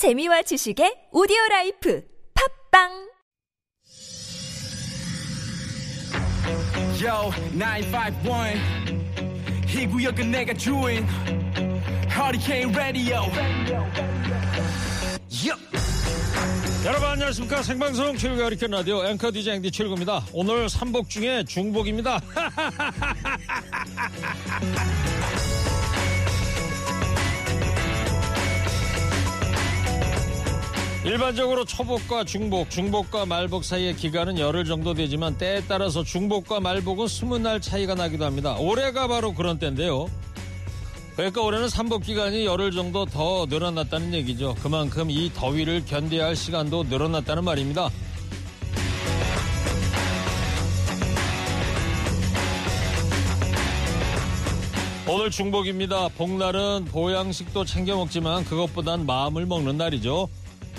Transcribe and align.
재미와 0.00 0.40
지식의 0.40 1.12
오디오 1.12 1.36
라이프 1.50 2.02
팝빵 2.72 2.88
Yo, 7.04 7.28
951. 7.52 8.56
이 9.68 9.86
구역은 9.86 10.30
내가 10.30 10.54
주인. 10.54 11.06
Hurricane 12.08 12.74
Radio. 12.74 13.24
Yup. 15.28 15.60
여러분 16.86 17.10
안녕하십니까 17.10 17.62
생방송 17.62 18.16
최일구 18.16 18.42
허리케인 18.42 18.70
라디오 18.70 19.04
앵커 19.04 19.30
DJ 19.30 19.56
앵디 19.56 19.70
최일구입니다 19.70 20.24
오늘 20.32 20.70
삼복 20.70 21.10
중에 21.10 21.44
중복입니다 21.44 22.18
일반적으로 31.02 31.64
초복과 31.64 32.24
중복, 32.24 32.68
중복과 32.68 33.24
말복 33.24 33.64
사이의 33.64 33.96
기간은 33.96 34.38
열흘 34.38 34.66
정도 34.66 34.92
되지만 34.92 35.38
때에 35.38 35.62
따라서 35.66 36.04
중복과 36.04 36.60
말복은 36.60 37.08
스무 37.08 37.38
날 37.38 37.58
차이가 37.58 37.94
나기도 37.94 38.26
합니다. 38.26 38.54
올해가 38.58 39.08
바로 39.08 39.32
그런 39.32 39.58
때인데요. 39.58 40.08
그러니까 41.16 41.40
올해는 41.40 41.70
삼복 41.70 42.02
기간이 42.02 42.44
열흘 42.44 42.70
정도 42.70 43.06
더 43.06 43.46
늘어났다는 43.48 44.12
얘기죠. 44.12 44.54
그만큼 44.62 45.10
이 45.10 45.32
더위를 45.32 45.86
견뎌야 45.86 46.26
할 46.26 46.36
시간도 46.36 46.84
늘어났다는 46.84 47.44
말입니다. 47.44 47.88
오늘 55.08 55.30
중복입니다. 55.30 56.08
복날은 56.08 56.84
보양식도 56.84 57.64
챙겨 57.64 57.96
먹지만 57.96 58.44
그것보단 58.44 59.06
마음을 59.06 59.46
먹는 59.46 59.78
날이죠. 59.78 60.28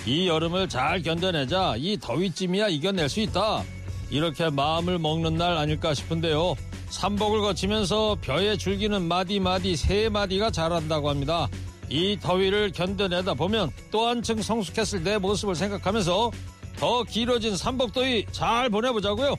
이 0.06 0.28
여름을 0.28 0.68
잘 0.68 1.02
견뎌내자. 1.02 1.76
이 1.78 1.98
더위쯤이야 2.00 2.70
이겨낼 2.70 3.08
수 3.08 3.20
있다. 3.20 3.64
이렇게 4.10 4.50
마음을 4.50 4.98
먹는 4.98 5.36
날 5.36 5.58
아닐까 5.58 5.94
싶은데요. 5.94 6.56
삼복을 6.90 7.42
거치면서 7.42 8.18
벼의 8.22 8.58
줄기는 8.58 9.02
마디마디 9.02 9.76
세 9.76 10.10
마디가 10.10 10.52
자란다고 10.52 11.10
합니다. 11.10 11.48
이 11.90 12.18
더위를 12.20 12.72
견뎌내다 12.72 13.36
보면 13.36 13.72
또 13.92 14.08
한층 14.08 14.42
성숙했을 14.42 15.04
내 15.04 15.18
모습을 15.18 15.56
생각하면서 15.56 16.32
더 16.78 17.04
길어진 17.04 17.56
삼복더위 17.56 18.26
잘 18.32 18.70
보내보자고요. 18.70 19.36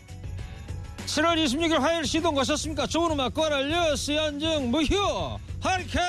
7월 1.07 1.45
26일 1.45 1.79
화요일 1.81 2.05
시동 2.05 2.35
거셨습니까? 2.35 2.87
좋은 2.87 3.11
음악 3.11 3.35
꺼랄려 3.35 3.97
스연증 3.97 4.71
무휴 4.71 5.39
하리케인 5.61 6.03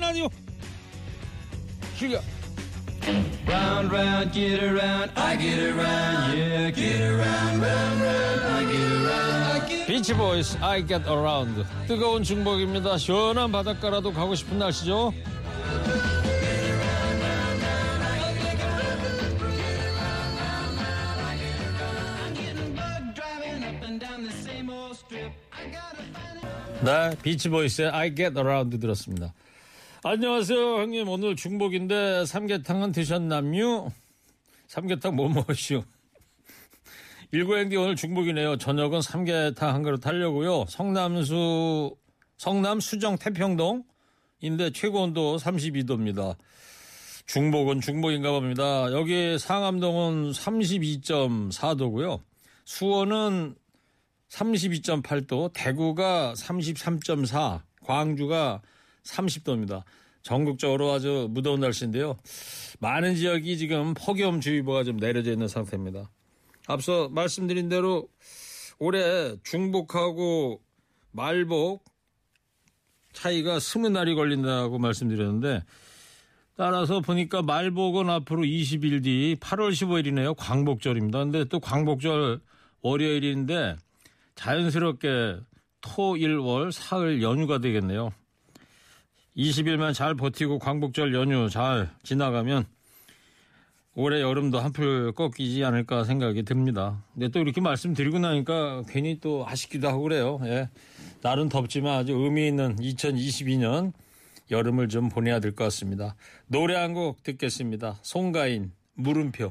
라디오 0.00 0.28
휴가 1.96 2.20
Round, 3.46 3.92
round, 3.92 4.32
get 4.32 4.60
around. 4.60 5.12
I 5.14 5.36
get 5.36 5.60
around. 5.60 6.36
Yeah, 6.36 6.70
get 6.72 7.00
around, 7.00 7.62
round, 7.62 8.00
round. 8.02 8.40
I 8.42 8.64
get 8.66 8.92
around. 8.92 9.62
I 9.62 9.68
get 9.68 9.86
비치보이스 9.86 10.58
I 10.60 10.84
Get 10.84 11.08
Around 11.08 11.64
뜨거운 11.86 12.24
중복입니다 12.24 12.98
시원한 12.98 13.52
바닷가라도 13.52 14.12
가고 14.12 14.34
싶은 14.34 14.58
날씨죠. 14.58 15.12
네 26.84 27.16
비치보이스의 27.22 27.88
I 27.90 28.14
Get 28.14 28.36
Around 28.36 28.78
들었습니다 28.80 29.32
안녕하세요 30.08 30.82
형님 30.82 31.08
오늘 31.08 31.34
중복인데 31.34 32.26
삼계탕은 32.26 32.92
드셨남요? 32.92 33.90
삼계탕 34.68 35.16
뭐 35.16 35.28
먹으시오? 35.28 35.82
일구행디 37.32 37.74
오늘 37.74 37.96
중복이네요 37.96 38.56
저녁은 38.56 39.02
삼계탕 39.02 39.74
한 39.74 39.82
그릇 39.82 40.06
하려고요 40.06 40.66
성남수 40.68 41.96
성남 42.36 42.78
수정 42.78 43.18
태평동인데 43.18 44.70
최고 44.74 45.02
온도 45.02 45.38
32도입니다 45.38 46.36
중복은 47.26 47.80
중복인가 47.80 48.30
봅니다. 48.30 48.92
여기 48.92 49.36
상암동은 49.36 50.30
32.4도고요. 50.30 52.20
수원은 52.64 53.56
32.8도, 54.28 55.52
대구가 55.52 56.34
33.4, 56.34 57.62
광주가 57.82 58.62
30도입니다. 59.06 59.82
전국적으로 60.26 60.90
아주 60.90 61.28
무더운 61.30 61.60
날씨인데요. 61.60 62.16
많은 62.80 63.14
지역이 63.14 63.58
지금 63.58 63.94
폭염주의보가 63.94 64.82
좀 64.82 64.96
내려져 64.96 65.30
있는 65.30 65.46
상태입니다. 65.46 66.10
앞서 66.66 67.08
말씀드린 67.08 67.68
대로 67.68 68.08
올해 68.80 69.36
중복하고 69.44 70.60
말복 71.12 71.84
차이가 73.12 73.60
스무 73.60 73.88
날이 73.88 74.16
걸린다고 74.16 74.78
말씀드렸는데 74.78 75.62
따라서 76.56 77.00
보니까 77.00 77.42
말복은 77.42 78.10
앞으로 78.10 78.42
20일 78.42 79.04
뒤 79.04 79.36
8월 79.38 79.70
15일이네요. 79.70 80.34
광복절입니다. 80.36 81.18
근데 81.20 81.44
또 81.44 81.60
광복절 81.60 82.40
월요일인데 82.82 83.76
자연스럽게 84.34 85.38
토, 85.80 86.16
일, 86.16 86.38
월, 86.38 86.72
사흘 86.72 87.22
연휴가 87.22 87.58
되겠네요. 87.58 88.12
20일만 89.36 89.92
잘 89.94 90.14
버티고 90.14 90.58
광복절 90.58 91.14
연휴 91.14 91.48
잘 91.50 91.90
지나가면 92.02 92.64
올해 93.94 94.20
여름도 94.20 94.58
한풀 94.58 95.12
꺾이지 95.12 95.64
않을까 95.64 96.04
생각이 96.04 96.42
듭니다. 96.42 97.02
근데 97.14 97.28
또 97.28 97.40
이렇게 97.40 97.60
말씀드리고 97.60 98.18
나니까 98.18 98.82
괜히 98.88 99.18
또 99.20 99.46
아쉽기도 99.46 99.88
하고 99.88 100.02
그래요. 100.02 100.38
예. 100.44 100.68
날은 101.22 101.48
덥지만 101.48 101.98
아주 101.98 102.12
의미 102.12 102.46
있는 102.46 102.76
2022년 102.76 103.92
여름을 104.50 104.88
좀 104.88 105.08
보내야 105.08 105.40
될 105.40 105.54
것 105.54 105.64
같습니다. 105.64 106.14
노래 106.46 106.76
한 106.76 106.92
곡 106.92 107.22
듣겠습니다. 107.22 107.98
송가인, 108.02 108.72
물음표. 108.94 109.50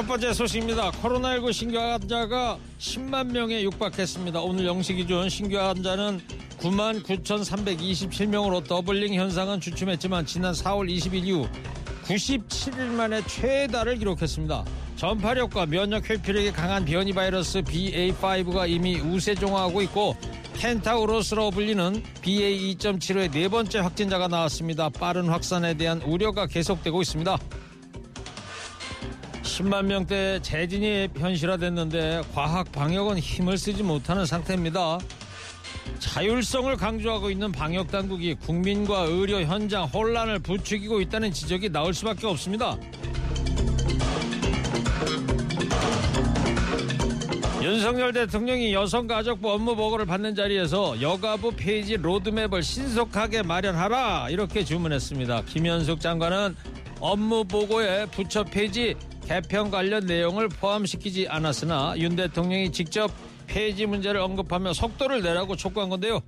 첫 0.00 0.06
번째 0.06 0.32
소식입니다. 0.32 0.92
코로나19 0.92 1.52
신규 1.52 1.78
환자가 1.78 2.56
10만 2.78 3.32
명에 3.32 3.60
육박했습니다. 3.64 4.40
오늘 4.40 4.64
0시 4.64 4.96
기준 4.96 5.28
신규 5.28 5.58
환자는 5.58 6.22
9만 6.58 7.02
9,327명으로 7.02 8.66
더블링 8.66 9.12
현상은 9.12 9.60
주춤했지만 9.60 10.24
지난 10.24 10.54
4월 10.54 10.90
20일 10.90 11.26
이후 11.26 11.46
97일 12.04 12.86
만에 12.86 13.20
최다를 13.26 13.98
기록했습니다. 13.98 14.64
전파력과 14.96 15.66
면역 15.66 16.08
회피력이 16.08 16.52
강한 16.52 16.86
변이 16.86 17.12
바이러스 17.12 17.60
BA5가 17.60 18.70
이미 18.70 18.98
우세종화하고 18.98 19.82
있고 19.82 20.16
켄타우로스로 20.54 21.50
불리는 21.50 22.02
BA2.75의 22.22 23.32
네 23.32 23.48
번째 23.48 23.80
확진자가 23.80 24.28
나왔습니다. 24.28 24.88
빠른 24.88 25.28
확산에 25.28 25.74
대한 25.74 26.00
우려가 26.00 26.46
계속되고 26.46 27.02
있습니다. 27.02 27.38
10만 29.60 29.84
명대 29.84 30.40
재진이 30.40 31.10
현실화됐는데 31.16 32.22
과학 32.34 32.72
방역은 32.72 33.18
힘을 33.18 33.58
쓰지 33.58 33.82
못하는 33.82 34.24
상태입니다. 34.24 34.98
자율성을 35.98 36.74
강조하고 36.76 37.30
있는 37.30 37.52
방역 37.52 37.90
당국이 37.90 38.34
국민과 38.34 39.02
의료 39.02 39.40
현장 39.42 39.84
혼란을 39.84 40.38
부추기고 40.38 41.02
있다는 41.02 41.32
지적이 41.32 41.70
나올 41.70 41.92
수밖에 41.92 42.26
없습니다. 42.26 42.78
윤석열 47.62 48.14
대통령이 48.14 48.72
여성가족부 48.72 49.52
업무 49.52 49.76
보고를 49.76 50.06
받는 50.06 50.34
자리에서 50.34 51.02
여가부 51.02 51.52
페이지 51.56 51.98
로드맵을 51.98 52.62
신속하게 52.62 53.42
마련하라 53.42 54.30
이렇게 54.30 54.64
주문했습니다. 54.64 55.42
김현숙 55.42 56.00
장관은 56.00 56.56
업무 56.98 57.44
보고에 57.44 58.06
부처 58.06 58.42
폐지 58.42 58.96
개편 59.30 59.70
관련 59.70 60.06
내용을 60.06 60.48
포함시키지 60.48 61.28
않았으나 61.28 61.94
윤 61.98 62.16
대통령이 62.16 62.72
직접 62.72 63.12
폐지 63.46 63.86
문제를 63.86 64.20
언급하며 64.20 64.72
속도를 64.72 65.22
내라고 65.22 65.54
촉구한 65.54 65.88
건데요. 65.88 66.20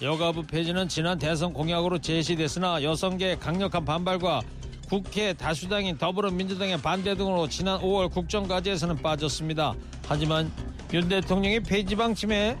여가부 0.00 0.46
폐지는 0.46 0.88
지난 0.88 1.18
대선 1.18 1.52
공약으로 1.52 1.98
제시됐으나 1.98 2.82
여성계의 2.82 3.38
강력한 3.38 3.84
반발과 3.84 4.40
국회 4.88 5.34
다수당인 5.34 5.98
더불어민주당의 5.98 6.80
반대 6.80 7.14
등으로 7.14 7.50
지난 7.50 7.78
5월 7.80 8.10
국정과제에서는 8.10 8.96
빠졌습니다. 9.02 9.74
하지만 10.06 10.50
윤 10.94 11.06
대통령이 11.06 11.60
폐지 11.60 11.96
방침에 11.96 12.56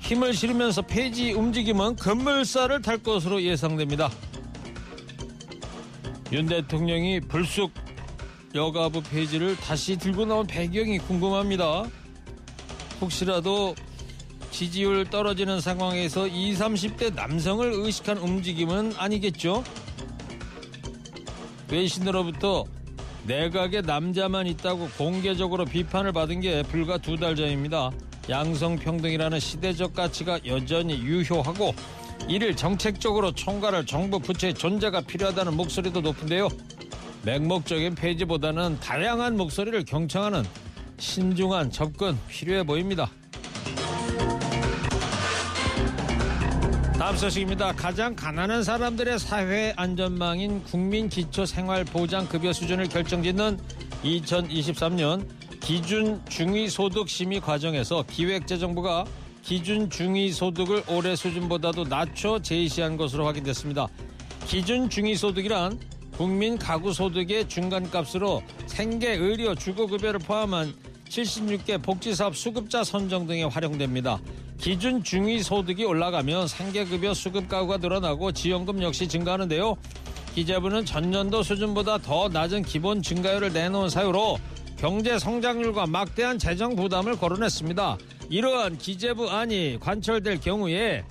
힘을 0.00 0.34
실으면서 0.34 0.82
폐지 0.82 1.30
움직임은 1.30 1.94
급물살을 1.94 2.82
탈 2.82 2.98
것으로 2.98 3.40
예상됩니다. 3.40 4.10
윤 6.32 6.46
대통령이 6.46 7.20
불쑥 7.20 7.70
여가부 8.54 9.02
폐지를 9.02 9.56
다시 9.56 9.96
들고 9.96 10.24
나온 10.24 10.46
배경이 10.46 10.98
궁금합니다. 10.98 11.84
혹시라도 13.00 13.74
지지율 14.50 15.04
떨어지는 15.08 15.60
상황에서 15.60 16.26
20, 16.26 16.58
30대 16.58 17.14
남성을 17.14 17.70
의식한 17.72 18.16
움직임은 18.18 18.94
아니겠죠? 18.96 19.62
외신으로부터 21.70 22.64
내각에 23.24 23.82
남자만 23.82 24.46
있다고 24.46 24.88
공개적으로 24.96 25.66
비판을 25.66 26.12
받은 26.12 26.40
게 26.40 26.62
불과 26.62 26.96
두 26.96 27.16
달 27.16 27.36
전입니다. 27.36 27.90
양성평등이라는 28.30 29.38
시대적 29.40 29.94
가치가 29.94 30.38
여전히 30.46 30.94
유효하고 30.98 31.74
이를 32.28 32.56
정책적으로 32.56 33.32
총괄할 33.32 33.84
정부 33.86 34.18
부처의 34.18 34.54
존재가 34.54 35.02
필요하다는 35.02 35.56
목소리도 35.56 36.00
높은데요. 36.00 36.48
맹목적인 37.28 37.94
폐지보다는 37.94 38.80
다양한 38.80 39.36
목소리를 39.36 39.84
경청하는 39.84 40.44
신중한 40.96 41.70
접근 41.70 42.16
필요해 42.26 42.62
보입니다. 42.62 43.10
다음 46.98 47.16
소식입니다. 47.16 47.72
가장 47.72 48.16
가난한 48.16 48.62
사람들의 48.62 49.18
사회 49.18 49.74
안전망인 49.76 50.64
국민 50.64 51.10
기초 51.10 51.44
생활 51.44 51.84
보장 51.84 52.26
급여 52.26 52.50
수준을 52.50 52.88
결정짓는 52.88 53.58
2023년 54.04 55.28
기준 55.60 56.24
중위 56.30 56.70
소득 56.70 57.10
심의 57.10 57.40
과정에서 57.40 58.04
기획재정부가 58.10 59.04
기준 59.42 59.90
중위 59.90 60.32
소득을 60.32 60.82
올해 60.88 61.14
수준보다도 61.14 61.84
낮춰 61.84 62.38
제시한 62.38 62.96
것으로 62.96 63.26
확인됐습니다. 63.26 63.86
기준 64.46 64.88
중위 64.88 65.14
소득이란 65.14 65.78
국민 66.18 66.58
가구 66.58 66.92
소득의 66.92 67.48
중간값으로 67.48 68.42
생계, 68.66 69.12
의료, 69.12 69.54
주거급여를 69.54 70.18
포함한 70.18 70.74
76개 71.08 71.80
복지사업 71.80 72.36
수급자 72.36 72.82
선정 72.82 73.28
등에 73.28 73.44
활용됩니다. 73.44 74.18
기준 74.58 75.04
중위 75.04 75.44
소득이 75.44 75.84
올라가면 75.84 76.48
생계급여 76.48 77.14
수급 77.14 77.48
가구가 77.48 77.76
늘어나고 77.76 78.32
지원금 78.32 78.82
역시 78.82 79.06
증가하는데요. 79.06 79.76
기재부는 80.34 80.84
전년도 80.84 81.44
수준보다 81.44 81.98
더 81.98 82.28
낮은 82.28 82.62
기본 82.64 83.00
증가율을 83.00 83.52
내놓은 83.52 83.88
사유로 83.88 84.38
경제 84.76 85.20
성장률과 85.20 85.86
막대한 85.86 86.36
재정 86.36 86.74
부담을 86.74 87.16
거론했습니다. 87.16 87.96
이러한 88.28 88.78
기재부 88.78 89.30
안이 89.30 89.78
관철될 89.80 90.40
경우에 90.40 91.04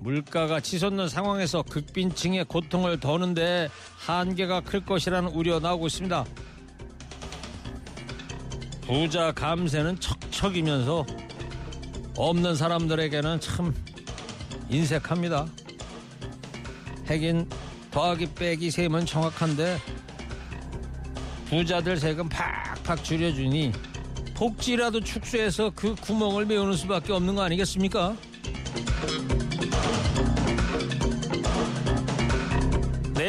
물가가 0.00 0.60
치솟는 0.60 1.08
상황에서 1.08 1.62
극빈층의 1.62 2.46
고통을 2.46 3.00
더는데 3.00 3.68
한계가 3.98 4.60
클 4.60 4.84
것이라는 4.84 5.28
우려 5.30 5.60
나오고 5.60 5.86
있습니다. 5.86 6.24
부자 8.80 9.32
감세는 9.32 10.00
척척이면서 10.00 11.06
없는 12.16 12.56
사람들에게는 12.56 13.40
참 13.40 13.74
인색합니다. 14.70 15.46
하긴 17.06 17.48
더하기 17.90 18.34
빼기 18.34 18.70
세면 18.70 19.04
정확한데 19.04 19.78
부자들 21.46 21.98
세금 21.98 22.28
팍팍 22.28 23.04
줄여주니 23.04 23.72
복지라도 24.34 25.00
축소해서 25.00 25.70
그 25.74 25.94
구멍을 25.96 26.46
메우는 26.46 26.74
수밖에 26.74 27.12
없는 27.12 27.34
거 27.34 27.42
아니겠습니까? 27.42 28.16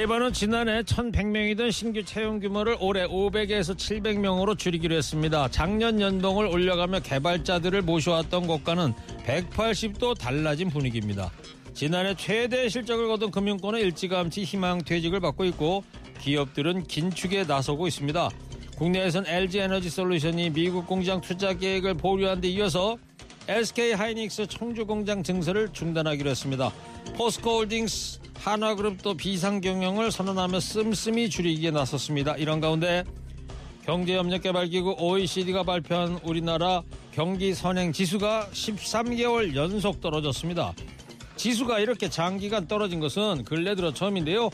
네이버는 0.02 0.34
지난해 0.34 0.82
1,100명이던 0.82 1.72
신규 1.72 2.04
채용 2.04 2.40
규모를 2.40 2.76
올해 2.80 3.06
500에서 3.06 3.76
700명으로 3.76 4.58
줄이기로 4.58 4.96
했습니다. 4.96 5.48
작년 5.50 6.02
연봉을 6.02 6.48
올려가며 6.48 7.02
개발자들을 7.02 7.84
모셔왔던 7.84 8.48
것과는 8.48 8.94
180도 9.28 10.18
달라진 10.18 10.72
분위기입니다. 10.72 11.30
지난해 11.76 12.16
최대 12.16 12.68
실적을 12.68 13.10
거둔 13.10 13.30
금융권은 13.30 13.80
일찌감치 13.80 14.44
희망 14.44 14.80
퇴직을 14.80 15.20
받고 15.20 15.46
있고 15.46 15.84
기업들은 16.20 16.88
긴축에 16.88 17.44
나서고 17.44 17.88
있습니다. 17.88 18.30
국내에선 18.78 19.28
LG 19.28 19.60
에너지 19.60 19.92
솔루션이 19.92 20.50
미국 20.50 20.88
공장 20.88 21.22
투자 21.22 21.54
계획을 21.54 21.94
보류한 21.94 22.42
데 22.42 22.48
이어서 22.48 22.98
SK 23.48 23.94
하이닉스 23.94 24.48
청주 24.48 24.88
공장 24.88 25.22
증설을 25.22 25.70
중단하기로 25.74 26.28
했습니다. 26.32 26.72
포스코홀딩스 27.16 28.20
한화그룹도 28.36 29.16
비상경영을 29.16 30.12
선언하며 30.12 30.60
씀씀이 30.60 31.30
줄이기에 31.30 31.72
나섰습니다. 31.72 32.36
이런 32.38 32.60
가운데 32.60 33.04
경제협력개발기구 33.86 34.96
OECD가 35.00 35.64
발표한 35.64 36.20
우리나라 36.24 36.84
경기 37.12 37.54
선행 37.54 37.92
지수가 37.92 38.50
13개월 38.52 39.56
연속 39.56 40.02
떨어졌습니다. 40.02 40.74
지수가 41.36 41.80
이렇게 41.80 42.10
장기간 42.10 42.68
떨어진 42.68 43.00
것은 43.00 43.44
근래 43.44 43.76
들어 43.76 43.94
처음인데요. 43.94 44.50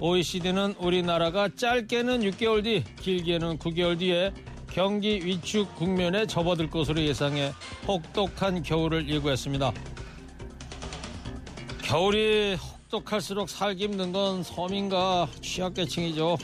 OECD는 0.00 0.74
우리나라가 0.78 1.48
짧게는 1.54 2.20
6개월 2.22 2.64
뒤, 2.64 2.82
길게는 3.00 3.58
9개월 3.58 3.98
뒤에 3.98 4.32
경기 4.70 5.24
위축 5.24 5.74
국면에 5.76 6.26
접어들 6.26 6.70
것으로 6.70 7.02
예상해 7.02 7.52
혹독한 7.86 8.62
겨울을 8.62 9.08
예고했습니다. 9.08 9.72
겨울이 11.92 12.54
혹독할수록 12.54 13.50
살기 13.50 13.84
힘든 13.84 14.12
건 14.12 14.42
서민과 14.42 15.28
취약계층이죠. 15.42 16.38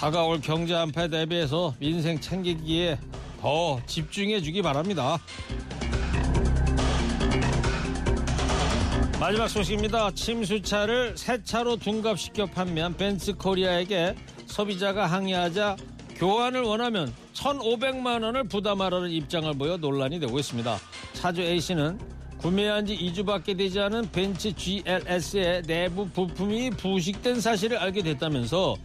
다가올 0.00 0.40
경제 0.40 0.74
한파에 0.74 1.06
대비해서 1.06 1.72
민생 1.78 2.20
챙기기에 2.20 2.98
더 3.40 3.80
집중해 3.86 4.40
주기 4.40 4.62
바랍니다. 4.62 5.16
마지막 9.20 9.46
소식입니다. 9.46 10.10
침수차를 10.10 11.16
새 11.16 11.44
차로 11.44 11.76
둔갑시켜 11.76 12.46
판매한 12.46 12.96
벤츠 12.96 13.36
코리아에게 13.36 14.16
소비자가 14.46 15.06
항의하자 15.06 15.76
교환을 16.16 16.62
원하면 16.62 17.14
1,500만 17.34 18.24
원을 18.24 18.42
부담하라는 18.48 19.10
입장을 19.10 19.56
보여 19.56 19.76
논란이 19.76 20.18
되고 20.18 20.36
있습니다. 20.36 20.80
차주 21.12 21.42
A씨는 21.42 22.23
구매한 22.44 22.84
지 22.84 22.94
2주밖에 22.94 23.56
되지 23.56 23.80
않은 23.80 24.10
벤츠 24.12 24.54
GLS의 24.54 25.62
내부 25.62 26.06
부품이 26.06 26.72
부식된 26.72 27.40
사실을 27.40 27.78
알게 27.78 28.02
됐다면서 28.02 28.76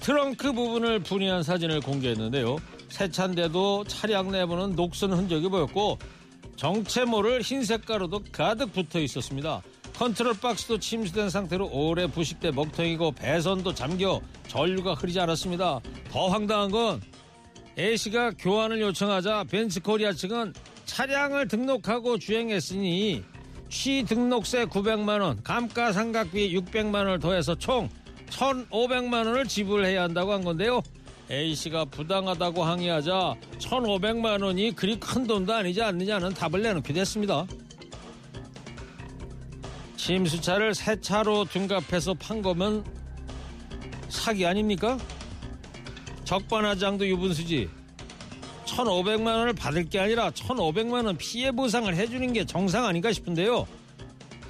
트렁크 0.00 0.52
부분을 0.52 0.98
분해한 0.98 1.42
사진을 1.42 1.80
공개했는데요. 1.80 2.58
새 2.90 3.10
차인데도 3.10 3.84
차량 3.84 4.30
내부는 4.30 4.76
녹슨 4.76 5.14
흔적이 5.14 5.48
보였고 5.48 5.98
정체 6.56 7.06
모를 7.06 7.40
흰색 7.40 7.86
가루도 7.86 8.20
가득 8.32 8.74
붙어 8.74 9.00
있었습니다. 9.00 9.62
컨트롤 9.94 10.34
박스도 10.38 10.78
침수된 10.78 11.30
상태로 11.30 11.70
오래 11.72 12.06
부식돼 12.06 12.50
먹통이고 12.50 13.12
배선도 13.12 13.72
잠겨 13.72 14.20
전류가 14.48 14.92
흐르지 14.92 15.18
않았습니다. 15.20 15.80
더 16.10 16.28
황당한 16.28 16.70
건 16.70 17.00
A씨가 17.78 18.32
교환을 18.32 18.78
요청하자 18.82 19.44
벤츠 19.44 19.80
코리아 19.80 20.12
측은 20.12 20.52
차량을 20.86 21.48
등록하고 21.48 22.18
주행했으니 22.18 23.22
취 23.68 24.04
등록세 24.04 24.64
900만 24.64 25.20
원, 25.20 25.42
감가상각비 25.42 26.56
600만 26.56 26.94
원을 26.94 27.18
더해서 27.18 27.54
총 27.56 27.88
1,500만 28.30 29.26
원을 29.26 29.46
지불해야 29.46 30.04
한다고 30.04 30.32
한 30.32 30.42
건데요. 30.42 30.82
A씨가 31.30 31.86
부당하다고 31.86 32.64
항의하자 32.64 33.34
1,500만 33.58 34.42
원이 34.42 34.74
그리 34.76 34.98
큰 34.98 35.26
돈도 35.26 35.52
아니지 35.52 35.82
않느냐는 35.82 36.32
답을 36.32 36.62
내놓게 36.62 36.92
됐습니다. 36.92 37.46
침수차를 39.96 40.74
새 40.74 41.00
차로 41.00 41.46
둔갑해서 41.46 42.14
판 42.14 42.40
거면 42.40 42.84
사기 44.08 44.46
아닙니까? 44.46 44.96
적반하장도 46.24 47.08
유분수지. 47.08 47.68
1,500만 48.66 49.26
원을 49.26 49.52
받을 49.52 49.84
게 49.84 49.98
아니라 49.98 50.30
1,500만 50.30 51.06
원 51.06 51.16
피해 51.16 51.50
보상을 51.50 51.94
해주는 51.94 52.32
게 52.32 52.44
정상 52.44 52.84
아닌가 52.84 53.12
싶은데요. 53.12 53.66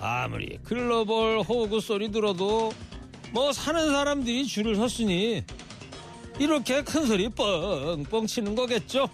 아무리 0.01 0.59
글로벌 0.65 1.41
호구 1.41 1.81
소리 1.81 2.11
들어도 2.11 2.73
뭐 3.33 3.53
사는 3.53 3.91
사람들이 3.91 4.47
줄을 4.47 4.77
섰으니 4.77 5.43
이렇게 6.39 6.83
큰 6.83 7.07
소리 7.07 7.29
뻥뻥 7.29 8.27
치는 8.27 8.55
거겠죠. 8.55 9.09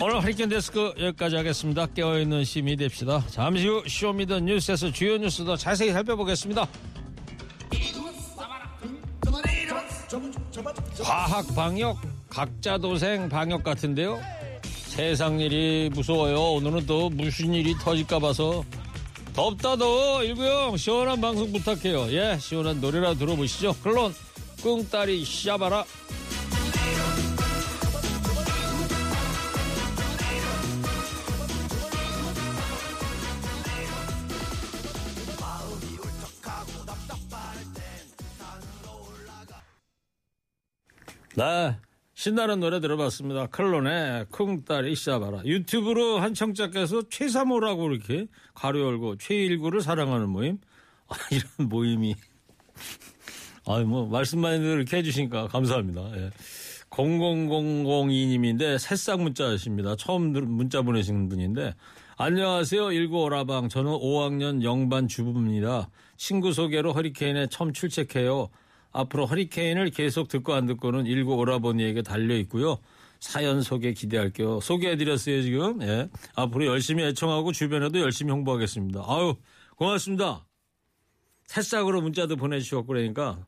오늘 0.00 0.20
허리케인 0.20 0.48
데스크 0.48 0.92
여기까지 0.98 1.36
하겠습니다. 1.36 1.86
깨어있는 1.86 2.42
시민이 2.42 2.76
됩시다. 2.76 3.24
잠시 3.28 3.68
후 3.68 3.84
Show 3.86 4.10
Me 4.10 4.22
the 4.22 4.40
뉴스에서 4.40 4.90
주요 4.90 5.16
뉴스도 5.16 5.56
자세히 5.56 5.92
살펴보겠습니다. 5.92 6.66
과학 11.02 11.54
방역, 11.54 11.98
각자 12.28 12.78
도생 12.78 13.28
방역 13.28 13.62
같은데요. 13.62 14.20
세상 14.62 15.40
일이 15.40 15.90
무서워요. 15.92 16.52
오늘은 16.52 16.86
또 16.86 17.08
무슨 17.10 17.54
일이 17.54 17.74
터질까 17.78 18.18
봐서 18.18 18.62
덥다 19.32 19.76
더워 19.76 20.22
일구형 20.22 20.76
시원한 20.76 21.20
방송 21.20 21.50
부탁해요. 21.50 22.12
예, 22.12 22.38
시원한 22.38 22.80
노래라 22.80 23.14
들어보시죠. 23.14 23.74
클론 23.82 24.14
꿍따리 24.62 25.24
샤바라. 25.24 25.84
네. 41.36 41.76
신나는 42.14 42.60
노래 42.60 42.80
들어봤습니다. 42.80 43.46
클론의 43.46 44.26
쿵따리 44.30 44.94
샤바라. 44.94 45.44
유튜브로 45.44 46.18
한 46.18 46.34
청자께서 46.34 47.08
최사모라고 47.08 47.90
이렇게 47.90 48.26
가로 48.54 48.80
열고 48.80 49.16
최일구를 49.16 49.80
사랑하는 49.80 50.28
모임. 50.28 50.58
아, 51.08 51.14
이런 51.30 51.68
모임이. 51.68 52.14
아니, 53.66 53.84
뭐, 53.84 54.06
말씀만 54.06 54.62
이렇게 54.62 54.98
해주시니까 54.98 55.48
감사합니다. 55.48 56.02
예. 56.16 56.30
00002님인데 56.90 58.78
새싹 58.78 59.22
문자십니다. 59.22 59.96
처음 59.96 60.32
문자 60.32 60.82
보내신 60.82 61.30
분인데 61.30 61.74
안녕하세요. 62.18 62.92
일구 62.92 63.22
오라방. 63.22 63.70
저는 63.70 63.90
5학년 63.90 64.62
영반 64.62 65.08
주부입니다. 65.08 65.88
친구 66.18 66.52
소개로 66.52 66.92
허리케인에 66.92 67.46
처음 67.46 67.72
출첵해요. 67.72 68.50
앞으로 68.92 69.26
허리케인을 69.26 69.90
계속 69.90 70.28
듣고 70.28 70.54
안 70.54 70.66
듣고는 70.66 71.06
일구 71.06 71.34
오라버니에게 71.34 72.02
달려 72.02 72.36
있고요. 72.38 72.78
사연 73.20 73.62
소개 73.62 73.92
기대할게요. 73.92 74.60
소개해드렸어요 74.60 75.42
지금. 75.42 75.82
예. 75.82 76.08
앞으로 76.34 76.66
열심히 76.66 77.04
애청하고 77.04 77.52
주변에도 77.52 78.00
열심히 78.00 78.32
홍보하겠습니다. 78.32 79.04
아유 79.06 79.36
고맙습니다. 79.76 80.44
새싹으로 81.46 82.00
문자도 82.00 82.36
보내주셨고 82.36 82.86
그러니까 82.86 83.38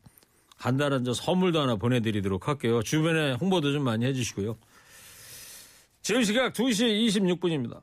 간단한 0.59 1.05
저 1.05 1.13
선물도 1.13 1.61
하나 1.61 1.77
보내드리도록 1.77 2.49
할게요. 2.49 2.83
주변에 2.83 3.33
홍보도 3.33 3.73
좀 3.73 3.83
많이 3.83 4.05
해주시고요. 4.07 4.57
지금 6.03 6.23
시각 6.23 6.53
2시 6.53 7.09
26분입니다. 7.09 7.83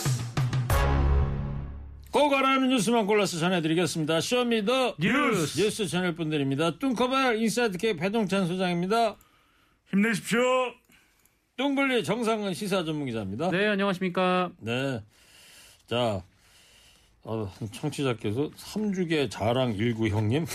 꼭 2.11 2.33
알아는 2.33 2.69
뉴스만 2.69 3.05
골라서 3.07 3.37
전해드리겠습니다. 3.37 4.19
쇼미더 4.19 4.95
뉴스. 4.99 5.61
뉴스 5.61 5.87
채널 5.87 6.13
분들입니다. 6.13 6.77
뚱커벨 6.77 7.41
인사이드K 7.41 7.95
배동찬 7.95 8.47
소장입니다. 8.47 9.15
힘내십시오. 9.89 10.39
뚱블리 11.57 12.03
정상은 12.03 12.53
시사 12.53 12.83
전문기자입니다. 12.83 13.51
네, 13.51 13.67
안녕하십니까. 13.67 14.51
네. 14.59 15.01
자, 15.87 16.21
어, 17.23 17.53
청취자께서 17.73 18.49
삼죽의 18.55 19.29
자랑 19.29 19.75
일구 19.75 20.09
형님. 20.09 20.45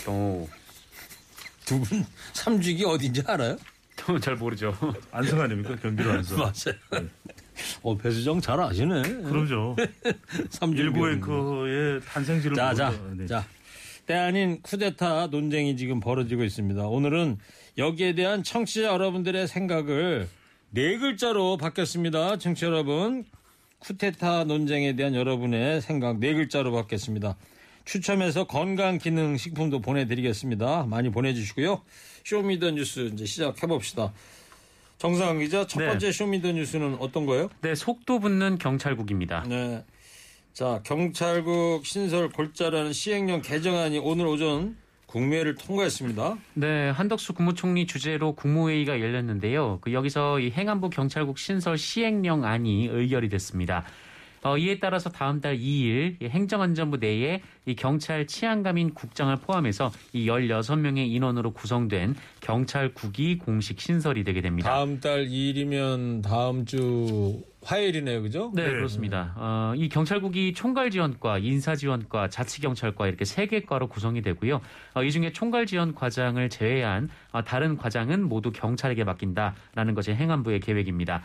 두분 1.65 2.05
삼죽이 2.33 2.85
어딘지 2.85 3.23
알아요? 3.25 3.57
잘 4.21 4.35
모르죠. 4.35 4.77
안성 5.11 5.41
아닙니까? 5.41 5.75
경기도 5.81 6.11
안성. 6.11 6.37
맞아요. 6.39 7.09
어, 7.81 7.97
배수정 7.97 8.41
잘 8.41 8.59
아시네. 8.59 9.01
그럼요. 9.23 9.75
삼죽 10.49 10.79
일구 10.79 10.99
형님. 10.99 11.17
앵커의 11.17 12.01
탄생지를 12.01 12.55
자, 12.55 12.73
자. 12.73 12.93
네. 13.15 13.25
자. 13.25 13.45
때 14.05 14.13
아닌 14.13 14.61
쿠데타 14.61 15.27
논쟁이 15.27 15.75
지금 15.75 15.99
벌어지고 15.99 16.43
있습니다. 16.43 16.87
오늘은 16.87 17.37
여기에 17.77 18.15
대한 18.15 18.41
청취자 18.41 18.87
여러분들의 18.87 19.47
생각을 19.47 20.29
네 20.69 20.97
글자로 20.97 21.57
바뀌었습니다. 21.57 22.37
청취자 22.37 22.67
여러분. 22.67 23.25
쿠데타 23.79 24.45
논쟁에 24.45 24.95
대한 24.95 25.13
여러분의 25.13 25.81
생각 25.81 26.19
네 26.19 26.33
글자로 26.33 26.71
바뀌었습니다. 26.71 27.35
추첨해서 27.85 28.45
건강기능식품도 28.45 29.81
보내드리겠습니다. 29.81 30.85
많이 30.89 31.09
보내주시고요. 31.09 31.81
쇼미더뉴스 32.25 33.11
이제 33.13 33.25
시작해봅시다. 33.25 34.13
정상환 34.97 35.39
기자, 35.39 35.67
첫 35.67 35.79
네. 35.79 35.87
번째 35.87 36.11
쇼미더뉴스는 36.11 36.97
어떤 36.99 37.25
거예요? 37.25 37.49
네, 37.61 37.75
속도 37.75 38.19
붙는 38.19 38.57
경찰국입니다. 38.57 39.43
네. 39.47 39.83
자, 40.53 40.81
경찰국 40.83 41.85
신설 41.85 42.29
골자라는 42.29 42.93
시행령 42.93 43.41
개정안이 43.41 43.99
오늘 43.99 44.25
오전 44.25 44.75
국회를 45.05 45.55
통과했습니다. 45.55 46.37
네, 46.55 46.89
한덕수 46.89 47.33
국무총리 47.33 47.85
주재로 47.85 48.33
국무회의가 48.33 48.99
열렸는데요. 48.99 49.77
그 49.81 49.93
여기서 49.93 50.39
이 50.39 50.49
행안부 50.51 50.89
경찰국 50.89 51.37
신설 51.37 51.77
시행령안이 51.77 52.87
의결이 52.87 53.29
됐습니다. 53.29 53.85
어, 54.43 54.57
이에 54.57 54.79
따라서 54.79 55.09
다음 55.09 55.41
달 55.41 55.57
2일 55.57 56.21
이 56.21 56.25
행정안전부 56.27 56.97
내에 56.97 57.41
이 57.65 57.75
경찰 57.75 58.27
치안감인 58.27 58.93
국장을 58.93 59.35
포함해서 59.35 59.91
이 60.13 60.27
16명의 60.27 61.09
인원으로 61.11 61.51
구성된 61.51 62.15
경찰국이 62.41 63.37
공식 63.39 63.79
신설이 63.79 64.23
되게 64.23 64.41
됩니다. 64.41 64.69
다음 64.69 64.99
달 64.99 65.25
2일이면 65.27 66.23
다음 66.23 66.65
주 66.65 67.41
화요일이네요. 67.63 68.21
그죠? 68.21 68.51
네, 68.55 68.63
그렇습니다. 68.63 69.33
어, 69.35 69.73
이 69.75 69.89
경찰국이 69.89 70.53
총괄지원과, 70.53 71.39
인사지원과, 71.39 72.29
자치경찰과 72.29 73.07
이렇게 73.07 73.25
세 73.25 73.47
개 73.47 73.61
과로 73.61 73.87
구성이 73.87 74.21
되고요. 74.21 74.61
어, 74.93 75.03
이 75.03 75.11
중에 75.11 75.31
총괄지원 75.33 75.93
과장을 75.95 76.47
제외한 76.49 77.09
어, 77.31 77.43
다른 77.43 77.75
과장은 77.77 78.23
모두 78.23 78.51
경찰에게 78.53 79.03
맡긴다라는 79.03 79.95
것이 79.95 80.11
행안부의 80.13 80.59
계획입니다. 80.61 81.21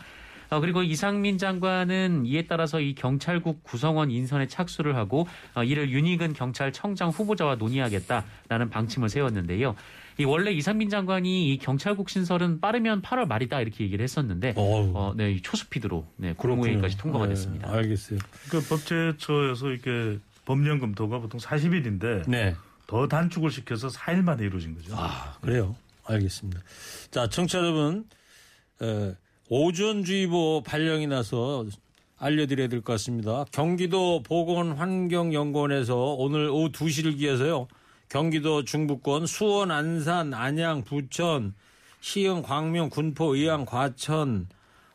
어, 0.53 0.59
그리고 0.59 0.83
이상민 0.83 1.39
장관은 1.39 2.25
이에 2.27 2.45
따라서 2.45 2.79
이 2.79 2.93
경찰국 2.93 3.63
구성원 3.63 4.11
인선에 4.11 4.47
착수를 4.47 4.95
하고 4.95 5.27
어, 5.55 5.63
이를 5.63 5.89
윤희근 5.89 6.33
경찰청장 6.33 7.09
후보자와 7.09 7.55
논의하겠다라는 7.55 8.69
방침을 8.69 9.09
세웠는데요. 9.09 9.75
이 10.19 10.25
원래 10.25 10.51
이상민 10.51 10.89
장관이 10.89 11.51
이 11.51 11.57
경찰국 11.57 12.07
신설은 12.07 12.59
빠르면 12.59 13.01
8월 13.01 13.25
말이다 13.25 13.61
이렇게 13.61 13.83
얘기를 13.83 14.03
했었는데. 14.03 14.53
어, 14.55 15.13
네, 15.17 15.31
이 15.31 15.41
초스피드로 15.41 16.05
네, 16.17 16.33
국무회의까지 16.33 16.99
통과가 16.99 17.25
네, 17.25 17.31
됐습니다. 17.31 17.71
알겠어요. 17.71 18.19
그 18.51 18.61
법제처에서 18.61 19.69
이렇게 19.71 20.19
법령 20.45 20.77
검토가 20.77 21.17
보통 21.17 21.39
40일인데 21.39 22.29
네. 22.29 22.55
더 22.85 23.07
단축을 23.07 23.49
시켜서 23.49 23.87
4일 23.87 24.21
만에 24.21 24.45
이루어진 24.45 24.75
거죠. 24.75 24.93
아, 24.95 25.35
그래요. 25.41 25.75
알겠습니다. 26.05 26.61
자, 27.09 27.27
청취자 27.27 27.57
여러분, 27.57 28.05
에, 28.83 29.15
오존주의보 29.53 30.63
발령이 30.65 31.05
나서 31.05 31.63
알려드려야 32.17 32.69
될 32.69 32.81
것 32.81 32.93
같습니다. 32.93 33.45
경기도 33.51 34.23
보건환경연구원에서 34.23 36.15
오늘 36.17 36.49
오후 36.49 36.71
2시를 36.71 37.19
기해서요. 37.19 37.67
경기도 38.09 38.63
중부권 38.63 39.27
수원, 39.27 39.69
안산, 39.69 40.33
안양, 40.33 40.85
부천, 40.85 41.53
시흥, 42.01 42.41
광명, 42.41 42.89
군포, 42.89 43.35
의왕, 43.35 43.65
과천, 43.65 44.47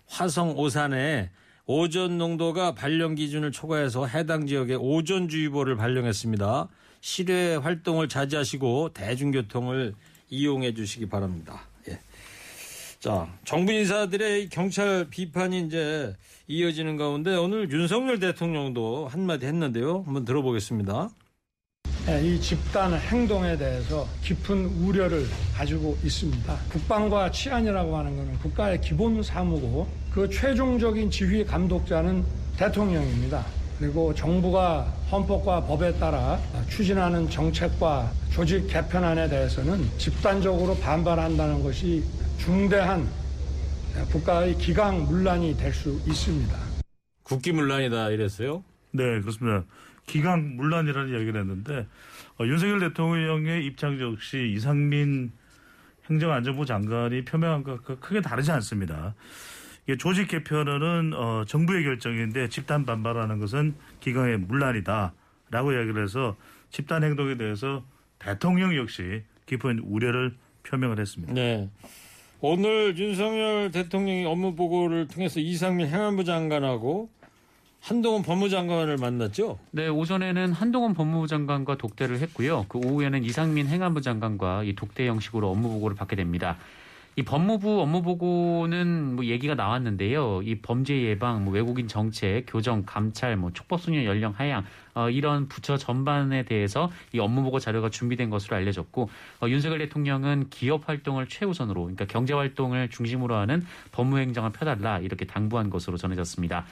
화성, 0.09 0.59
오산에 0.59 1.31
오존 1.67 2.19
농도가 2.19 2.75
발령 2.75 3.15
기준을 3.15 3.53
초과해서 3.53 4.07
해당 4.09 4.49
지역에 4.49 4.75
오존주의보를 4.75 5.77
발령했습니다. 5.77 6.67
실외 7.01 7.55
활동을 7.55 8.09
자제하시고 8.09 8.91
대중교통을 8.93 9.95
이용해 10.31 10.75
주시기 10.75 11.09
바랍니다. 11.09 11.63
예. 12.99 13.01
자, 13.01 13.29
정부 13.45 13.73
인사들의 13.73 14.43
이 14.43 14.49
경찰 14.49 15.07
비판이 15.09 15.67
이제 15.67 16.15
이어지는 16.49 16.97
가운데 16.97 17.35
오늘 17.37 17.71
윤석열 17.71 18.19
대통령도 18.19 19.09
한마디 19.09 19.47
했는데요. 19.47 20.03
한번 20.05 20.25
들어보겠습니다. 20.25 21.11
네, 22.07 22.27
이 22.27 22.41
집단 22.41 22.95
행동에 22.95 23.57
대해서 23.57 24.07
깊은 24.23 24.65
우려를 24.83 25.27
가지고 25.55 25.97
있습니다. 26.03 26.57
국방과 26.71 27.31
치안이라고 27.31 27.97
하는 27.97 28.17
것은 28.17 28.39
국가의 28.39 28.81
기본 28.81 29.23
사무고 29.23 29.87
그 30.11 30.29
최종적인 30.29 31.11
지휘 31.11 31.45
감독자는 31.45 32.25
대통령입니다. 32.57 33.45
그리고 33.79 34.13
정부가 34.13 34.93
헌법과 35.13 35.65
법에 35.67 35.93
따라 35.99 36.41
추진하는 36.69 37.31
정책과 37.31 38.11
조직 38.33 38.67
개편안에 38.67 39.29
대해서는 39.29 39.89
집단적으로 39.99 40.75
반발한다는 40.79 41.63
것이 41.63 42.03
중대한 42.39 43.07
국가의 44.13 44.57
기강 44.57 45.05
문란이 45.07 45.57
될 45.57 45.73
수 45.73 46.01
있습니다. 46.07 46.57
국기 47.23 47.53
문란이다 47.53 48.11
이랬어요. 48.11 48.65
네, 48.93 49.21
그렇습니다. 49.21 49.65
기강 50.07 50.57
문란이라는 50.57 51.11
이야기를 51.11 51.41
했는데 51.41 51.87
어, 52.41 52.47
윤석열 52.47 52.81
대통령의 52.81 53.67
입장 53.67 54.01
역시 54.01 54.53
이상민 54.55 55.33
행정안전부 56.09 56.65
장관이 56.65 57.25
표명한 57.25 57.65
것과 57.65 57.97
크게 57.97 58.23
다르지 58.23 58.51
않습니다. 58.53 59.15
이게 59.85 59.97
조직 59.99 60.29
개편은 60.29 61.13
어, 61.15 61.45
정부의 61.47 61.85
결정인데 61.85 62.49
집단 62.49 62.87
반발하는 62.87 63.39
것은 63.39 63.75
기강의 64.01 64.39
문란이다라고 64.39 65.73
이야기를 65.73 66.03
해서 66.05 66.37
집단 66.71 67.05
행동에 67.05 67.37
대해서 67.37 67.85
대통령 68.19 68.75
역시 68.77 69.23
깊은 69.47 69.81
우려를 69.81 70.35
표명을 70.63 70.99
했습니다. 70.99 71.35
네. 71.35 71.69
오늘 72.41 72.97
윤석열 72.97 73.73
대통령이 73.73 74.25
업무 74.25 74.55
보고를 74.55 75.09
통해서 75.09 75.41
이상민 75.41 75.89
행안부 75.89 76.25
장관하고 76.25 77.09
한동훈 77.81 78.23
법무장관을 78.23 78.97
만났죠. 78.97 79.59
네, 79.73 79.89
오전에는 79.89 80.53
한동훈 80.53 80.95
법무부 80.95 81.27
장관과 81.27 81.79
독대를 81.79 82.21
했고요. 82.21 82.67
그 82.69 82.79
오후에는 82.79 83.25
이상민 83.25 83.67
행안부 83.67 84.03
장관과 84.03 84.65
이 84.65 84.75
독대 84.75 85.09
형식으로 85.09 85.51
업무 85.51 85.69
보고를 85.71 85.97
받게 85.97 86.15
됩니다. 86.15 86.59
이 87.19 87.25
법무부 87.25 87.81
업무 87.81 88.01
보고는 88.01 89.17
뭐 89.17 89.25
얘기가 89.25 89.57
나왔는데요. 89.57 90.41
이 90.45 90.61
범죄 90.61 91.03
예방, 91.03 91.45
뭐 91.45 91.53
외국인 91.53 91.89
정책, 91.89 92.45
교정, 92.47 92.85
감찰, 92.87 93.37
뭐 93.37 93.53
촉법소년 93.53 94.05
연령 94.05 94.35
하향 94.37 94.65
어, 94.95 95.11
이런 95.11 95.49
부처 95.49 95.77
전반에 95.77 96.45
대해서 96.45 96.93
이 97.13 97.19
업무 97.19 97.43
보고 97.43 97.59
자료가 97.59 97.91
준비된 97.91 98.31
것으로 98.31 98.55
알려졌고 98.55 99.11
어, 99.43 99.49
윤석열 99.49 99.79
대통령은 99.79 100.49
기업 100.51 100.89
활동을 100.89 101.27
최우선으로, 101.27 101.81
그러니까 101.81 102.05
경제 102.07 102.35
활동을 102.35 102.89
중심으로 102.89 103.35
하는 103.35 103.67
법무행정을 103.91 104.53
펴달라 104.53 105.01
이렇게 105.01 105.25
당부한 105.25 105.71
것으로 105.71 105.97
전해졌습니다. 105.97 106.67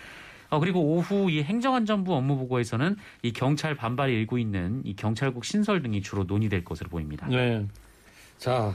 어, 0.51 0.61
그리고 0.61 0.81
오후 0.81 1.29
이 1.29 1.43
행정안전부 1.43 2.15
업무 2.15 2.37
보고에서는 2.39 2.95
이 3.23 3.33
경찰 3.33 3.75
반발이 3.75 4.15
일고 4.15 4.39
있는 4.39 4.83
이 4.85 4.95
경찰국 4.95 5.45
신설 5.45 5.83
등이 5.83 6.03
주로 6.03 6.23
논의될 6.23 6.65
것으로 6.65 6.89
보입니다. 6.89 7.27
네. 7.27 7.67
자, 8.39 8.73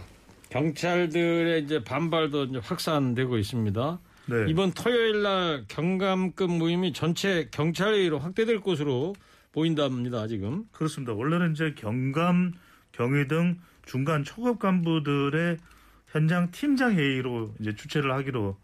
경찰들의 0.51 1.63
이제 1.63 1.83
반발도 1.83 2.43
이제 2.45 2.59
확산되고 2.61 3.37
있습니다. 3.37 3.99
네. 4.27 4.45
이번 4.49 4.71
토요일 4.71 5.23
날 5.23 5.63
경감급 5.67 6.51
모임이 6.51 6.93
전체 6.93 7.47
경찰회의로 7.51 8.19
확대될 8.19 8.59
것으로 8.59 9.15
보인답니다, 9.53 10.27
지금. 10.27 10.65
그렇습니다. 10.71 11.13
원래는 11.13 11.53
이제 11.53 11.73
경감, 11.75 12.53
경위 12.91 13.27
등 13.27 13.59
중간 13.85 14.23
초급 14.23 14.59
간부들의 14.59 15.57
현장 16.07 16.51
팀장 16.51 16.95
회의로 16.95 17.53
이제 17.59 17.73
주최를 17.73 18.11
하기로 18.11 18.57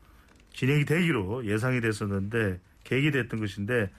진행이 0.54 0.86
되기로 0.86 1.46
예상이 1.46 1.80
됐었는데 1.80 2.60
계획이 2.84 3.12
됐던 3.12 3.40
것인데 3.40 3.90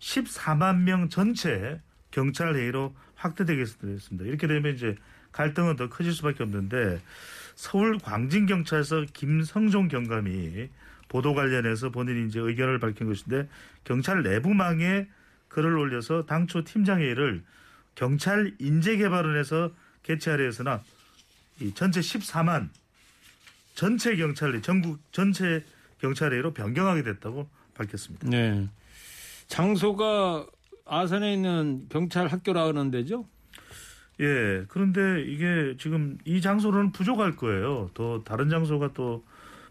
14만 0.00 0.82
명 0.82 1.08
전체 1.08 1.80
경찰 2.10 2.56
회의로 2.56 2.94
확대되겠습니다. 3.14 4.24
이렇게 4.24 4.46
되면 4.46 4.74
이제 4.74 4.96
갈등은 5.32 5.76
더 5.76 5.88
커질 5.88 6.12
수밖에 6.12 6.42
없는데 6.42 7.00
서울 7.54 7.98
광진경찰서 7.98 9.06
김성종 9.12 9.88
경감이 9.88 10.68
보도 11.08 11.34
관련해서 11.34 11.90
본인이 11.90 12.28
이제 12.28 12.38
의견을 12.38 12.78
밝힌 12.78 13.08
것인데 13.08 13.48
경찰 13.84 14.22
내부망에 14.22 15.08
글을 15.48 15.76
올려서 15.76 16.26
당초 16.26 16.62
팀장회의를 16.64 17.42
경찰 17.94 18.54
인재개발원에서 18.58 19.72
개최하려 20.02 20.44
해서나 20.44 20.82
이 21.60 21.74
전체 21.74 22.00
14만 22.00 22.68
전체 23.74 24.14
경찰이 24.16 24.62
전국 24.62 25.00
전체 25.10 25.64
경찰회의로 26.00 26.52
변경하게 26.52 27.02
됐다고 27.02 27.48
밝혔습니다. 27.74 28.28
네. 28.28 28.68
장소가 29.48 30.46
아산에 30.84 31.32
있는 31.32 31.86
경찰 31.88 32.28
학교라 32.28 32.66
하는 32.66 32.90
데죠? 32.90 33.26
예. 34.20 34.64
그런데 34.68 35.22
이게 35.22 35.74
지금 35.78 36.18
이 36.24 36.40
장소로는 36.40 36.92
부족할 36.92 37.36
거예요. 37.36 37.90
더 37.94 38.22
다른 38.24 38.48
장소가 38.48 38.90
또 38.94 39.24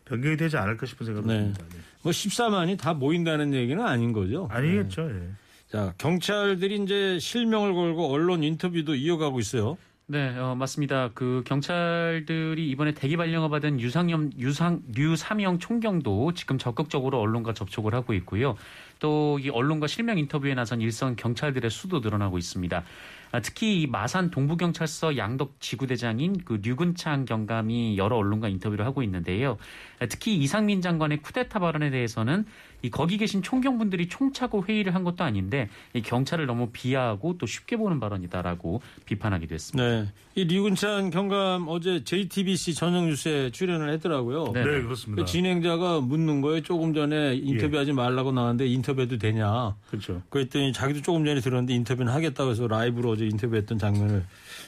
변경이 0.05 0.38
되지 0.38 0.57
않을까 0.57 0.86
싶은 0.86 1.05
생각이 1.05 1.27
네. 1.27 1.38
듭니다. 1.38 1.65
네. 1.69 1.77
뭐 2.03 2.12
14만이 2.12 2.77
다 2.77 2.93
모인다는 2.93 3.53
얘기는 3.53 3.83
아닌 3.83 4.13
거죠. 4.13 4.47
아니겠죠. 4.51 5.10
예. 5.10 5.13
네. 5.13 5.29
자, 5.69 5.93
경찰들이 5.97 6.81
이제 6.83 7.19
실명을 7.19 7.73
걸고 7.73 8.10
언론 8.12 8.41
인터뷰도 8.43 8.95
이어가고 8.95 9.39
있어요. 9.39 9.77
네, 10.10 10.38
어, 10.38 10.55
맞습니다. 10.55 11.10
그 11.13 11.43
경찰들이 11.45 12.69
이번에 12.69 12.93
대기 12.93 13.17
발령을 13.17 13.49
받은 13.49 13.81
유상염 13.81 14.31
유상 14.38 14.81
류삼영 14.95 15.60
총경도 15.60 16.33
지금 16.33 16.57
적극적으로 16.57 17.19
언론과 17.19 17.53
접촉을 17.53 17.93
하고 17.93 18.13
있고요. 18.13 18.55
또 18.99 19.38
이 19.41 19.49
언론과 19.49 19.88
실명 19.88 20.17
인터뷰에 20.17 20.53
나선 20.55 20.79
일선 20.79 21.17
경찰들의 21.17 21.69
수도 21.69 21.99
늘어나고 21.99 22.38
있습니다. 22.38 22.83
아, 23.31 23.41
특히 23.41 23.81
이 23.81 23.87
마산 23.87 24.31
동부경찰서 24.31 25.17
양덕 25.17 25.59
지구대장인 25.59 26.37
그 26.45 26.59
류근창 26.63 27.25
경감이 27.25 27.97
여러 27.97 28.17
언론과 28.17 28.47
인터뷰를 28.47 28.85
하고 28.85 29.03
있는데요. 29.03 29.57
아, 29.99 30.05
특히 30.05 30.35
이상민 30.37 30.81
장관의 30.81 31.21
쿠데타 31.21 31.59
발언에 31.59 31.89
대해서는 31.89 32.45
이 32.81 32.89
거기 32.89 33.17
계신 33.17 33.41
총경분들이 33.41 34.07
총차고 34.07 34.65
회의를 34.65 34.93
한 34.93 35.03
것도 35.03 35.23
아닌데 35.23 35.69
이 35.93 36.01
경찰을 36.01 36.45
너무 36.45 36.69
비하하고 36.71 37.37
또 37.37 37.45
쉽게 37.45 37.75
보는 37.77 37.99
발언이다라고 37.99 38.81
비판하기도 39.05 39.55
했습니다. 39.55 39.89
네. 39.89 40.07
이 40.35 40.45
류근찬 40.45 41.09
경감 41.09 41.65
어제 41.67 42.03
JTBC 42.03 42.75
저녁 42.75 43.05
뉴스에 43.05 43.49
출연을 43.49 43.91
했더라고요. 43.93 44.51
네. 44.53 44.63
네, 44.63 44.81
그렇습니다. 44.83 45.23
그 45.23 45.25
진행자가 45.29 46.01
묻는 46.01 46.41
거예요. 46.41 46.61
조금 46.61 46.93
전에 46.93 47.35
인터뷰하지 47.35 47.93
말라고 47.93 48.31
나왔는데 48.31 48.67
인터뷰해도 48.67 49.17
되냐. 49.17 49.75
그렇죠. 49.89 50.21
그랬더니 50.29 50.73
자기도 50.73 51.01
조금 51.01 51.25
전에 51.25 51.39
들었는데 51.39 51.73
인터뷰는 51.73 52.13
하겠다고 52.13 52.51
해서 52.51 52.67
라이브로 52.67 53.11
어제 53.11 53.25
인터뷰했던 53.25 53.79
장면을 53.79 54.25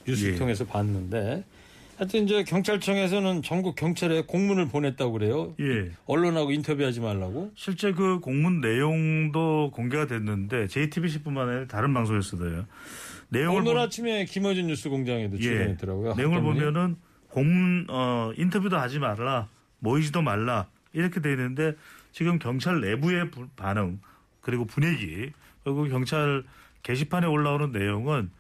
뉴스를 0.08 0.34
예. 0.34 0.38
통해서 0.38 0.66
봤는데 0.66 1.44
하여튼 2.00 2.24
이제 2.24 2.46
경찰청에서는 2.46 3.42
전국 3.42 3.76
경찰에 3.76 4.22
공문을 4.22 4.70
보냈다고 4.70 5.12
그래요. 5.12 5.54
예. 5.60 5.92
언론하고 6.06 6.52
인터뷰하지 6.54 7.02
말라고. 7.02 7.52
실제 7.56 7.92
그 7.92 8.22
공문 8.22 8.62
내용도 8.62 9.70
공개가 9.72 10.08
됐는데 10.08 10.68
JTBC뿐만 10.68 11.50
아니라 11.50 11.68
다른 11.68 11.94
방송에서도요. 11.94 12.66
내용을 13.28 13.62
오늘 13.62 13.74
보- 13.74 13.80
아침에 13.82 14.24
김어준 14.24 14.68
뉴스 14.68 14.88
공장에도 14.90 15.36
예. 15.40 15.42
출연했더라고요. 15.42 16.16
내용을. 16.16 16.42
보면은 16.42 16.96
공문 17.28 17.88
어 17.90 18.32
인터뷰도 18.38 18.78
하지 18.78 18.98
말라. 19.00 19.50
모이지도 19.80 20.22
말라. 20.22 20.68
이렇게 20.94 21.20
돼 21.20 21.32
있는데 21.32 21.74
지금 22.14 22.40
경찰 22.40 22.80
내부의 22.80 23.30
부- 23.30 23.50
반응 23.58 24.00
그리고 24.40 24.64
분위기 24.64 25.32
그리고 25.66 25.84
경찰 25.90 26.44
게시판에 26.82 27.28
올라오는 27.28 27.74
내용은 27.74 28.32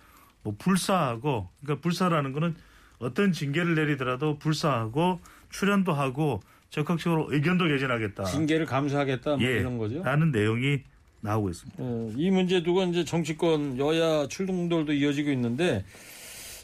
뭐 0.43 0.55
불사하고 0.57 1.49
그러니까 1.61 1.81
불사라는 1.83 2.31
거는 2.31 2.55
어떤 2.99 3.31
징계를 3.31 3.75
내리더라도 3.75 4.37
불사하고 4.37 5.19
출연도 5.49 5.93
하고 5.93 6.41
적극적으로 6.69 7.27
의견도 7.31 7.67
개진하겠다. 7.67 8.25
징계를 8.25 8.65
감수하겠다 8.65 9.37
뭐 9.37 9.41
예. 9.41 9.59
이런 9.59 9.77
거죠. 9.77 10.03
라는 10.03 10.31
내용이 10.31 10.81
나오고 11.21 11.49
있습니다. 11.49 11.77
어, 11.79 12.11
이 12.15 12.29
문제 12.29 12.61
두고 12.61 12.83
이제 12.83 13.03
정치권 13.03 13.77
여야 13.79 14.27
출동들도 14.27 14.93
이어지고 14.93 15.31
있는데 15.31 15.83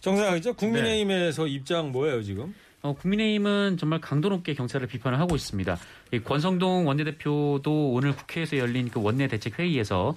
정상이죠. 0.01 0.53
국민의힘에서 0.53 1.47
입장 1.47 1.91
뭐예요 1.91 2.21
지금? 2.21 2.53
어, 2.83 2.93
국민의힘은 2.93 3.77
정말 3.77 3.99
강도 3.99 4.29
높게 4.29 4.53
경찰을 4.53 4.87
비판을 4.87 5.19
하고 5.19 5.35
있습니다. 5.35 5.77
이 6.13 6.19
권성동 6.19 6.87
원내대표도 6.87 7.91
오늘 7.91 8.15
국회에서 8.15 8.57
열린 8.57 8.89
그 8.89 9.01
원내대책회의에서 9.01 10.09
어, 10.09 10.15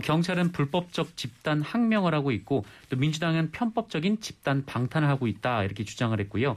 경찰은 0.00 0.52
불법적 0.52 1.16
집단 1.16 1.62
항명을 1.62 2.14
하고 2.14 2.30
있고 2.32 2.64
또 2.88 2.96
민주당은 2.96 3.50
편법적인 3.52 4.20
집단 4.20 4.64
방탄을 4.64 5.08
하고 5.08 5.26
있다 5.26 5.64
이렇게 5.64 5.84
주장을 5.84 6.18
했고요. 6.18 6.56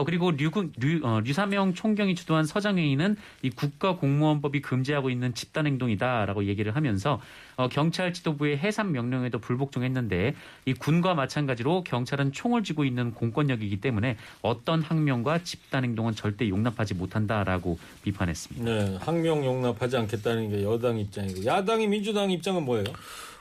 어, 0.00 0.02
어, 0.02 0.04
그리고 0.04 0.30
류, 0.30 0.50
류, 0.78 1.00
어, 1.02 1.20
류사명 1.20 1.74
총경이 1.74 2.14
주도한 2.14 2.44
서장회의는 2.44 3.16
이 3.42 3.50
국가공무원법이 3.50 4.62
금지하고 4.62 5.10
있는 5.10 5.34
집단행동이다라고 5.34 6.46
얘기를 6.46 6.74
하면서 6.74 7.20
어, 7.56 7.68
경찰 7.68 8.14
지도부의 8.14 8.58
해산 8.58 8.92
명령에도 8.92 9.38
불복종했는데 9.38 10.34
이 10.64 10.72
군과 10.74 11.14
마찬가지로 11.14 11.84
경찰은 11.84 12.32
총을 12.32 12.64
쥐고 12.64 12.84
있는 12.84 13.12
공권력이기 13.12 13.80
때문에 13.80 14.16
어떤 14.40 14.82
항명과 14.82 15.42
집단행동은 15.42 16.14
절대 16.14 16.48
용납하지 16.48 16.94
못한다라고 16.94 17.78
비판했습니다. 18.02 18.64
네, 18.64 18.96
항명 19.00 19.44
용납하지 19.44 19.98
않겠다는 19.98 20.50
게 20.50 20.62
여당 20.64 20.98
입장이고 20.98 21.44
야당이 21.44 21.86
민주당 21.86 22.30
입장은 22.30 22.64
뭐예요? 22.64 22.84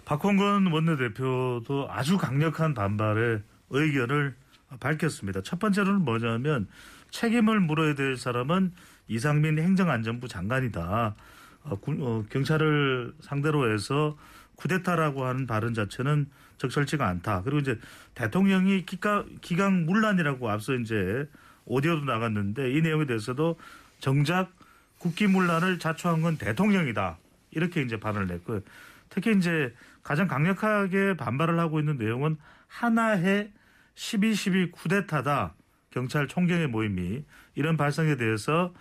박홍근 0.04 0.72
원내대표도 0.72 1.88
아주 1.90 2.18
강력한 2.18 2.74
반발의 2.74 3.40
의견을 3.70 4.34
밝혔습니다. 4.80 5.42
첫 5.42 5.60
번째로는 5.60 6.02
뭐냐면 6.04 6.68
책임을 7.12 7.60
물어야 7.60 7.96
될 7.96 8.18
사람은 8.18 8.72
이상민 9.08 9.58
행정안전부 9.58 10.28
장관이다. 10.28 11.16
어, 11.64 11.76
군- 11.78 12.00
어, 12.02 12.24
경찰을 12.30 13.14
상대로 13.22 13.72
해서 13.72 14.18
쿠데타라고 14.56 15.26
하는 15.26 15.48
발언 15.48 15.74
자체는 15.74 16.28
적절치가 16.58 17.08
않다. 17.08 17.42
그리고 17.44 17.60
이제 17.60 17.80
대통령이 18.16 18.86
기가, 18.86 19.26
기강 19.42 19.86
문란이라고 19.86 20.50
앞서 20.50 20.76
이제 20.76 21.28
오디오도 21.66 22.06
나갔는데 22.06 22.72
이 22.74 22.82
내용에 22.82 23.06
대해서도 23.06 23.58
정작 24.00 24.52
국기문란을 25.00 25.80
자초한 25.80 26.22
건 26.22 26.38
대통령이다. 26.38 27.18
이렇게 27.52 27.82
이제 27.82 28.00
발언을 28.00 28.28
냈고요. 28.28 28.62
특히 29.10 29.36
이제 29.36 29.74
가장 30.04 30.28
강력하게 30.28 31.16
반발을 31.16 31.58
하고 31.60 31.80
있는 31.80 31.98
내용은 31.98 32.38
하나의 32.68 33.52
12.12 34.00 34.72
쿠데타다. 34.72 35.54
경찰 35.92 36.28
총경의 36.28 36.68
모임이 36.68 37.26
이런 37.56 37.76
발상에 37.76 38.16
대해서 38.16 38.74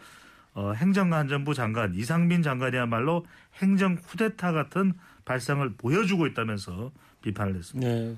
어, 0.55 0.73
행정안전부 0.73 1.55
장관 1.55 1.95
이상민 1.95 2.43
장관이야말로 2.43 3.27
행정 3.61 3.97
쿠데타 3.97 4.53
같은 4.53 4.95
발상을 5.25 5.69
보여주고 5.77 6.27
있다면서 6.29 6.93
비판을 7.23 7.57
했습니다. 7.57 7.89
네. 7.89 8.17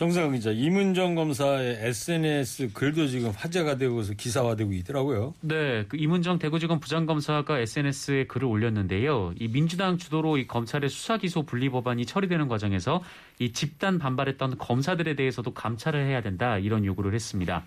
정상훈 0.00 0.32
기자, 0.32 0.50
이문정 0.50 1.14
검사의 1.14 1.76
SNS 1.78 2.72
글도 2.72 3.06
지금 3.08 3.32
화제가 3.36 3.76
되고서 3.76 4.14
기사화되고 4.14 4.72
있더라고요. 4.72 5.34
네, 5.42 5.84
그 5.88 5.98
이문정 5.98 6.38
대구지검 6.38 6.80
부장검사가 6.80 7.58
SNS에 7.58 8.24
글을 8.24 8.48
올렸는데요. 8.48 9.34
이 9.38 9.48
민주당 9.48 9.98
주도로 9.98 10.38
이 10.38 10.46
검찰의 10.46 10.88
수사 10.88 11.18
기소 11.18 11.42
분리 11.42 11.68
법안이 11.68 12.06
처리되는 12.06 12.48
과정에서 12.48 13.02
이 13.40 13.52
집단 13.52 13.98
반발했던 13.98 14.56
검사들에 14.56 15.16
대해서도 15.16 15.52
감찰을 15.52 16.06
해야 16.06 16.22
된다 16.22 16.56
이런 16.56 16.86
요구를 16.86 17.12
했습니다. 17.12 17.66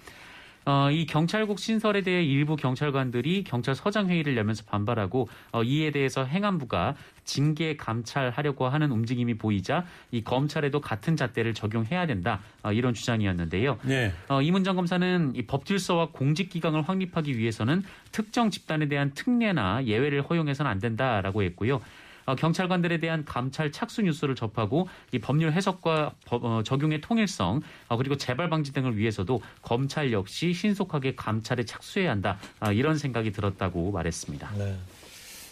어, 0.65 0.89
이 0.91 1.05
경찰국 1.05 1.59
신설에 1.59 2.01
대해 2.01 2.23
일부 2.23 2.55
경찰관들이 2.55 3.43
경찰서장 3.43 4.09
회의를 4.09 4.37
열면서 4.37 4.63
반발하고 4.65 5.27
어, 5.51 5.63
이에 5.63 5.91
대해서 5.91 6.23
행안부가 6.23 6.95
징계 7.23 7.75
감찰하려고 7.77 8.67
하는 8.67 8.91
움직임이 8.91 9.33
보이자 9.35 9.85
이 10.11 10.23
검찰에도 10.23 10.81
같은 10.81 11.15
잣대를 11.15 11.53
적용해야 11.53 12.05
된다 12.05 12.41
어, 12.63 12.71
이런 12.71 12.93
주장이었는데요. 12.93 13.79
네. 13.83 14.13
어, 14.29 14.41
이문정 14.41 14.75
검사는 14.75 15.33
이 15.35 15.41
법질서와 15.43 16.09
공직기강을 16.11 16.81
확립하기 16.83 17.37
위해서는 17.37 17.83
특정 18.11 18.49
집단에 18.49 18.87
대한 18.87 19.11
특례나 19.13 19.85
예외를 19.85 20.21
허용해서는 20.21 20.69
안 20.69 20.79
된다라고 20.79 21.43
했고요. 21.43 21.81
어, 22.25 22.35
경찰관들에 22.35 22.99
대한 22.99 23.25
감찰 23.25 23.71
착수 23.71 24.01
뉴스를 24.03 24.35
접하고 24.35 24.87
이 25.11 25.19
법률 25.19 25.51
해석과 25.51 26.13
법- 26.25 26.43
어, 26.45 26.63
적용의 26.63 27.01
통일성 27.01 27.61
어, 27.87 27.97
그리고 27.97 28.17
재발 28.17 28.49
방지 28.49 28.71
등을 28.73 28.97
위해서도 28.97 29.41
검찰 29.61 30.11
역시 30.11 30.53
신속하게 30.53 31.15
감찰에 31.15 31.65
착수해야 31.65 32.11
한다 32.11 32.37
아, 32.59 32.71
이런 32.71 32.97
생각이 32.97 33.31
들었다고 33.31 33.91
말했습니다. 33.91 34.51
네. 34.57 34.75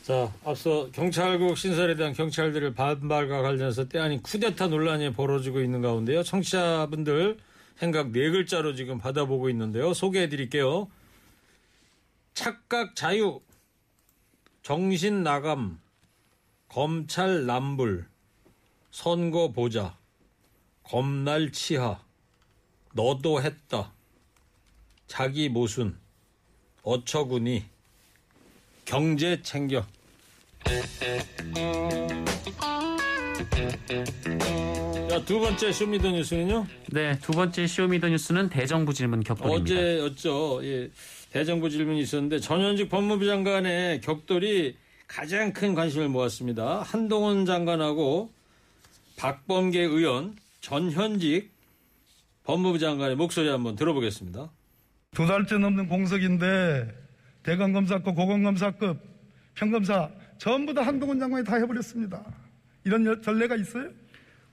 자, 0.04 0.32
앞서 0.44 0.90
경찰국 0.94 1.58
신설에 1.58 1.96
대한 1.96 2.14
경찰들의 2.14 2.74
반발과 2.74 3.42
관련해서 3.44 3.88
때 3.88 4.00
아닌 4.00 4.22
쿠데타 4.22 4.68
논란이 4.68 5.14
벌어지고 5.14 5.62
있는 5.62 5.82
가운데요. 5.82 6.24
청취자분들 6.24 7.38
생각 7.76 8.12
네 8.12 8.30
글자로 8.30 8.76
지금 8.76 8.98
받아보고 8.98 9.50
있는데요. 9.50 9.94
소개해 9.94 10.30
드릴게요. 10.30 10.88
착각 12.34 12.96
자유, 12.96 13.42
정신 14.64 15.24
나감, 15.24 15.80
검찰 16.72 17.46
남불, 17.46 18.06
선거 18.92 19.52
보자, 19.52 19.98
검날 20.84 21.52
치하, 21.52 22.00
너도 22.94 23.42
했다, 23.42 23.92
자기 25.06 25.50
모순, 25.50 25.98
어처구니, 26.84 27.66
경제 28.86 29.42
챙겨. 29.42 29.86
자, 35.10 35.26
두 35.26 35.42
번째 35.42 35.74
Show 35.74 35.90
Me 35.90 35.98
the 35.98 36.10
뉴스는요. 36.12 36.68
네, 36.94 37.20
두 37.20 37.34
번째 37.34 37.68
Show 37.68 37.86
Me 37.86 37.94
the 37.94 38.08
뉴스는 38.08 38.48
대정부 38.48 38.94
질문 38.94 39.24
격돌입니다. 39.26 39.76
어제였죠. 39.76 40.62
예, 40.64 40.90
대정부 41.32 41.70
질문이 41.70 42.00
있었는데 42.00 42.40
전현직 42.40 42.88
법무부 42.88 43.26
장관의 43.26 44.00
격돌이 44.00 44.78
가장 45.16 45.52
큰 45.52 45.76
관심을 45.76 46.08
모았습니다. 46.08 46.84
한동훈 46.84 47.46
장관하고 47.46 48.32
박범계 49.18 49.82
의원, 49.82 50.38
전현직 50.62 51.52
법무부 52.46 52.80
장관의 52.80 53.18
목소리 53.18 53.50
한번 53.50 53.76
들어보겠습니다. 53.76 54.50
두 55.14 55.28
달째 55.28 55.58
넘는 55.58 55.90
공석인데 55.90 56.96
대검검사급, 57.44 58.16
고검검사급, 58.16 59.02
평검사 59.56 60.10
전부 60.38 60.74
다 60.74 60.82
한동훈 60.84 61.20
장관이 61.20 61.44
다 61.44 61.58
해버렸습니다. 61.58 62.24
이런 62.86 63.06
여- 63.06 63.20
전례가 63.20 63.58
있어요? 63.58 63.90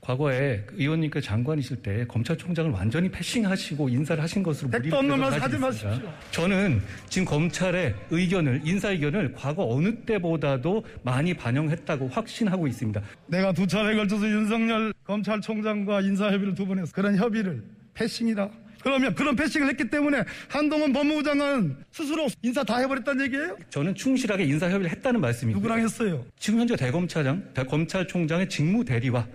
과거에 0.01 0.63
그 0.65 0.75
의원님께 0.77 1.19
장관이실 1.21 1.77
때 1.77 2.05
검찰총장을 2.07 2.71
완전히 2.71 3.09
패싱하시고 3.09 3.89
인사를 3.89 4.21
하신 4.23 4.41
것으로 4.43 4.69
무리를 4.69 4.97
없는 4.97 5.19
말 5.19 5.33
하지. 5.41 5.57
마십시오. 5.57 5.99
저는 6.31 6.81
지금 7.09 7.25
검찰의 7.25 7.93
의견을 8.09 8.61
인사 8.63 8.89
의견을 8.91 9.33
과거 9.33 9.67
어느 9.67 9.93
때보다도 10.05 10.83
많이 11.03 11.33
반영했다고 11.33 12.07
확신하고 12.07 12.67
있습니다. 12.67 13.01
내가 13.27 13.51
두 13.51 13.67
차례에 13.67 13.95
걸쳐서 13.95 14.27
윤석열 14.27 14.93
검찰총장과 15.03 16.01
인사 16.01 16.31
협의를 16.31 16.55
두번 16.55 16.79
했어. 16.79 16.91
그런 16.93 17.15
협의를 17.17 17.61
패싱이다. 17.93 18.49
그러면 18.81 19.13
그런 19.13 19.35
패싱을 19.35 19.67
했기 19.67 19.89
때문에 19.89 20.23
한동훈 20.47 20.93
법무부 20.93 21.21
장관은 21.21 21.75
스스로 21.91 22.27
인사 22.41 22.63
다 22.63 22.77
해버렸다는 22.77 23.25
얘기예요? 23.25 23.57
저는 23.69 23.93
충실하게 23.93 24.45
인사 24.45 24.67
협의를 24.69 24.89
했다는 24.91 25.19
말씀입니다. 25.19 25.57
누구랑 25.59 25.83
했어요? 25.83 26.25
지금 26.39 26.61
현재 26.61 26.77
대검찰장, 26.77 27.49
대검찰총장의 27.53 28.47
직무 28.47 28.85
대리와 28.85 29.19
아, 29.19 29.27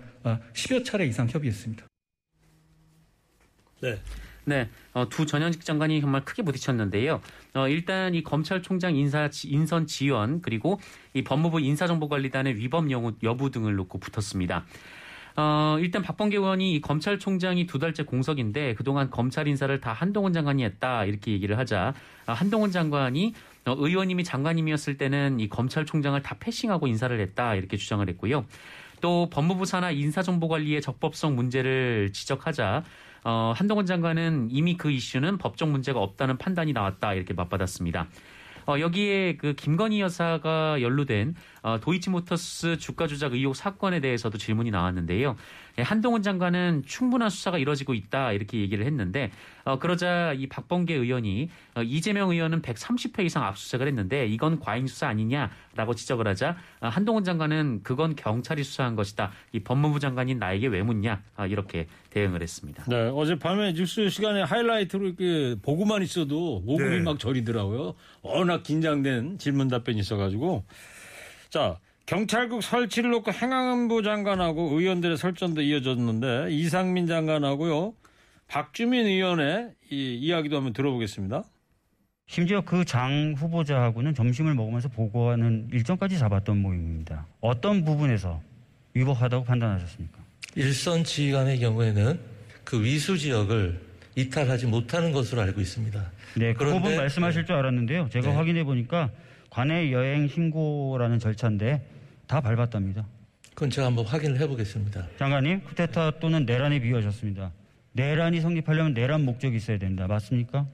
10여 0.53 0.83
차례 0.83 1.05
이상 1.05 1.27
협의했습니다. 1.29 1.85
네. 3.81 3.99
네, 4.47 4.69
어, 4.93 5.09
두 5.09 5.25
전현직 5.25 5.65
장관이 5.65 6.01
정말 6.01 6.23
크게 6.23 6.43
부딪혔는데요. 6.43 7.19
어, 7.55 7.67
일단 7.67 8.13
이 8.13 8.21
검찰총장 8.23 8.95
인사 8.95 9.27
지- 9.29 9.49
인선 9.49 9.87
지원 9.87 10.41
그리고 10.41 10.79
이 11.15 11.23
법무부 11.23 11.59
인사정보관리단의 11.61 12.55
위법 12.57 12.91
여부, 12.91 13.13
여부 13.23 13.49
등을 13.49 13.75
놓고 13.75 13.99
붙었습니다. 13.99 14.65
어, 15.37 15.77
일단 15.79 16.01
박범계 16.03 16.37
의원이 16.37 16.75
이 16.75 16.81
검찰총장이 16.81 17.65
두 17.65 17.79
달째 17.79 18.03
공석인데 18.03 18.75
그동안 18.75 19.09
검찰 19.09 19.47
인사를 19.47 19.81
다 19.81 19.91
한동훈 19.91 20.31
장관이 20.31 20.63
했다 20.63 21.03
이렇게 21.05 21.31
얘기를 21.31 21.57
하자 21.57 21.93
아, 22.25 22.33
한동훈 22.33 22.71
장관이 22.71 23.33
어, 23.65 23.75
의원님이 23.77 24.23
장관님이었을 24.23 24.97
때는 24.97 25.39
이 25.39 25.49
검찰총장을 25.49 26.21
다 26.21 26.37
패싱하고 26.39 26.87
인사를 26.87 27.19
했다 27.19 27.55
이렇게 27.55 27.75
주장을 27.77 28.07
했고요. 28.07 28.45
또 29.01 29.29
법무부 29.29 29.65
산하 29.65 29.91
인사정보관리의 29.91 30.81
적법성 30.81 31.35
문제를 31.35 32.11
지적하자 32.13 32.83
어, 33.23 33.53
한동훈 33.55 33.85
장관은 33.85 34.49
이미 34.51 34.77
그 34.77 34.91
이슈는 34.91 35.37
법적 35.37 35.69
문제가 35.69 35.99
없다는 35.99 36.37
판단이 36.37 36.73
나왔다 36.73 37.13
이렇게 37.13 37.33
맞받았습니다. 37.33 38.07
어, 38.67 38.79
여기에 38.79 39.37
그 39.37 39.53
김건희 39.53 40.01
여사가 40.01 40.81
연루된 40.81 41.35
어, 41.61 41.79
도이치모터스 41.79 42.77
주가 42.77 43.07
조작 43.07 43.33
의혹 43.33 43.55
사건에 43.55 43.99
대해서도 43.99 44.37
질문이 44.37 44.71
나왔는데요. 44.71 45.35
예, 45.77 45.81
한동훈 45.81 46.23
장관은 46.23 46.83
충분한 46.85 47.29
수사가 47.29 47.57
이뤄지고 47.57 47.93
있다 47.93 48.31
이렇게 48.31 48.59
얘기를 48.59 48.85
했는데 48.85 49.31
어, 49.65 49.77
그러자 49.77 50.33
이 50.33 50.47
박범계 50.47 50.95
의원이 50.95 51.49
어, 51.75 51.83
이재명 51.83 52.31
의원은 52.31 52.61
130회 52.61 53.25
이상 53.25 53.43
압수수색을 53.43 53.87
했는데 53.87 54.25
이건 54.27 54.59
과잉 54.59 54.87
수사 54.87 55.07
아니냐 55.07 55.51
라고 55.75 55.93
지적을 55.93 56.27
하자 56.27 56.57
어, 56.79 56.87
한동훈 56.87 57.23
장관은 57.23 57.81
그건 57.83 58.15
경찰이 58.15 58.63
수사한 58.63 58.95
것이다. 58.95 59.31
이 59.51 59.59
법무부 59.59 59.99
장관인 59.99 60.39
나에게 60.39 60.67
왜 60.67 60.81
묻냐 60.81 61.21
아, 61.35 61.45
이렇게 61.45 61.87
대응을 62.09 62.41
했습니다. 62.41 62.85
네, 62.87 63.09
어젯밤에 63.13 63.73
뉴스 63.73 64.09
시간에 64.09 64.41
하이라이트로 64.41 65.07
이렇게 65.07 65.55
보고만 65.61 66.01
있어도 66.03 66.61
목음이 66.61 66.97
네. 66.97 66.99
막 67.01 67.19
저리더라고요. 67.19 67.95
워낙 68.21 68.63
긴장된 68.63 69.37
질문 69.37 69.67
답변이 69.67 69.99
있어가지고. 69.99 70.63
자, 71.49 71.77
경찰국 72.05 72.61
설치를 72.61 73.09
놓고 73.11 73.31
행안부 73.31 74.03
장관하고 74.03 74.79
의원들의 74.79 75.17
설전도 75.17 75.61
이어졌는데 75.61 76.47
이상민 76.51 77.07
장관하고요. 77.07 77.93
박주민 78.47 79.07
의원의 79.07 79.71
이 79.89 80.15
이야기도 80.15 80.57
한번 80.57 80.73
들어보겠습니다. 80.73 81.43
심지어 82.27 82.61
그 82.61 82.83
장 82.83 83.35
후보자하고는 83.37 84.13
점심을 84.15 84.55
먹으면서 84.55 84.89
보고하는 84.89 85.67
일정까지 85.71 86.17
잡았던 86.17 86.57
모임입니다. 86.57 87.25
어떤 87.39 87.85
부분에서 87.85 88.41
위법하다고 88.93 89.45
판단하셨습니까? 89.45 90.17
일선 90.55 91.03
지휘관의 91.03 91.59
경우에는 91.59 92.19
그 92.63 92.83
위수 92.83 93.17
지역을 93.17 93.79
이탈하지 94.15 94.65
못하는 94.67 95.11
것으로 95.11 95.41
알고 95.41 95.61
있습니다. 95.61 96.11
네, 96.37 96.53
그 96.53 96.65
부분 96.65 96.95
말씀하실 96.95 97.45
줄 97.45 97.55
알았는데요. 97.55 98.09
제가 98.09 98.29
네. 98.29 98.35
확인해 98.35 98.63
보니까 98.63 99.11
관내 99.49 99.91
여행 99.91 100.27
신고라는 100.27 101.19
절차인데 101.19 101.85
다 102.27 102.41
밟았답니다. 102.41 103.05
그건 103.53 103.69
제가 103.69 103.87
한번 103.87 104.05
확인을 104.05 104.39
해보겠습니다. 104.41 105.07
장관님, 105.19 105.61
쿠데타 105.61 106.19
또는 106.19 106.45
내란에 106.45 106.79
비유하셨습니다. 106.79 107.51
내란이 107.93 108.41
성립하려면 108.41 108.93
내란 108.93 109.23
목적이 109.23 109.57
있어야 109.57 109.77
된다. 109.77 110.07
맞습니까? 110.07 110.65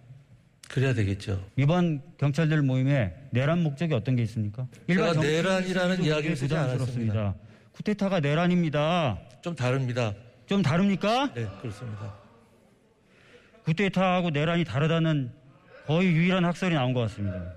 그래야 0.72 0.94
되겠죠. 0.94 1.46
이번 1.58 2.02
경찰들 2.18 2.62
모임에 2.62 3.14
내란 3.32 3.62
목적이 3.62 3.94
어떤 3.94 4.16
게 4.16 4.24
있습니까? 4.24 4.68
제가 4.88 5.14
내란이라는 5.14 6.04
이야기를 6.04 6.36
쓰지. 6.38 6.56
않았습니다. 6.56 7.36
쿠데타가 7.74 8.22
내란입니다. 8.22 9.20
좀 9.42 9.54
다릅니다. 9.54 10.14
좀 10.46 10.62
다릅니까? 10.62 11.34
네, 11.34 11.46
그렇습니다. 11.62 12.14
쿠데타하고 13.66 14.30
내란이 14.30 14.64
다르다는 14.64 15.34
거의 15.88 16.08
유일한 16.14 16.46
학설이 16.46 16.74
나온 16.74 16.94
것 16.94 17.02
같습니다. 17.02 17.54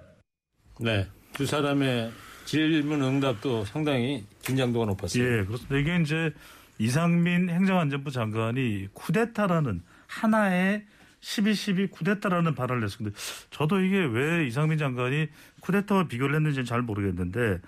네. 0.80 1.06
두 1.34 1.46
사람의 1.46 2.10
질문 2.46 3.00
응답도 3.00 3.64
상당히 3.64 4.24
긴장도가 4.42 4.86
높았어요. 4.86 5.22
예, 5.22 5.44
그렇습니다. 5.44 5.76
이게 5.76 6.02
이제 6.02 6.32
이상민 6.78 7.48
행정안전부 7.48 8.10
장관이 8.10 8.88
쿠데타라는 8.92 9.82
하나의 10.08 10.84
12.12 11.24 11.90
쿠데타라는 11.90 12.54
발언을 12.54 12.84
했습니다. 12.84 13.18
저도 13.50 13.80
이게 13.80 14.04
왜 14.04 14.46
이상민 14.46 14.78
장관이 14.78 15.28
쿠데타와 15.60 16.06
비교를 16.06 16.36
했는지는 16.36 16.66
잘 16.66 16.82
모르겠는데 16.82 17.60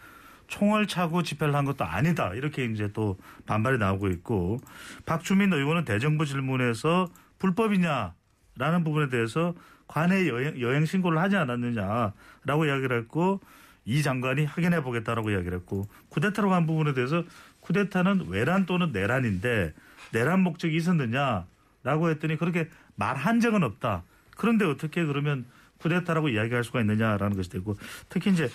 총을 0.47 0.87
차고 0.87 1.23
집회를 1.23 1.55
한 1.55 1.65
것도 1.65 1.85
아니다. 1.85 2.33
이렇게 2.35 2.67
이제 2.67 2.91
또 2.93 3.17
반발이 3.47 3.79
나오고 3.79 4.09
있고 4.09 4.59
박주민 5.07 5.53
의원은 5.53 5.85
대정부 5.85 6.27
질문에서 6.27 7.09
불법이냐라는 7.39 8.85
부분에 8.85 9.09
대해서 9.09 9.55
관내 9.89 10.29
여행, 10.29 10.61
여행 10.61 10.85
신고를 10.85 11.19
하지 11.19 11.37
않았느냐라고 11.37 12.67
이야기를 12.67 12.99
했고 12.99 13.41
이 13.87 14.03
장관이 14.03 14.45
확인해 14.45 14.83
보겠다라고 14.83 15.31
이야기를 15.31 15.59
했고 15.59 15.89
쿠데타라고 16.11 16.55
한 16.55 16.67
부분에 16.67 16.93
대해서 16.93 17.25
쿠데타는 17.61 18.27
외란 18.29 18.67
또는 18.67 18.93
내란인데 18.93 19.73
내란 20.13 20.41
목적이 20.41 20.77
있었느냐라고 20.77 22.11
했더니 22.11 22.37
그렇게 22.37 22.69
말한 22.97 23.41
적은 23.41 23.63
없다. 23.63 24.03
그런데 24.37 24.65
어떻게 24.65 25.05
그러면 25.05 25.47
쿠데타라고 25.79 26.29
이야기할 26.29 26.65
수가 26.65 26.81
있느냐라는 26.81 27.37
것이 27.37 27.51
되고 27.51 27.77
특히 28.09 28.33
이제 28.33 28.51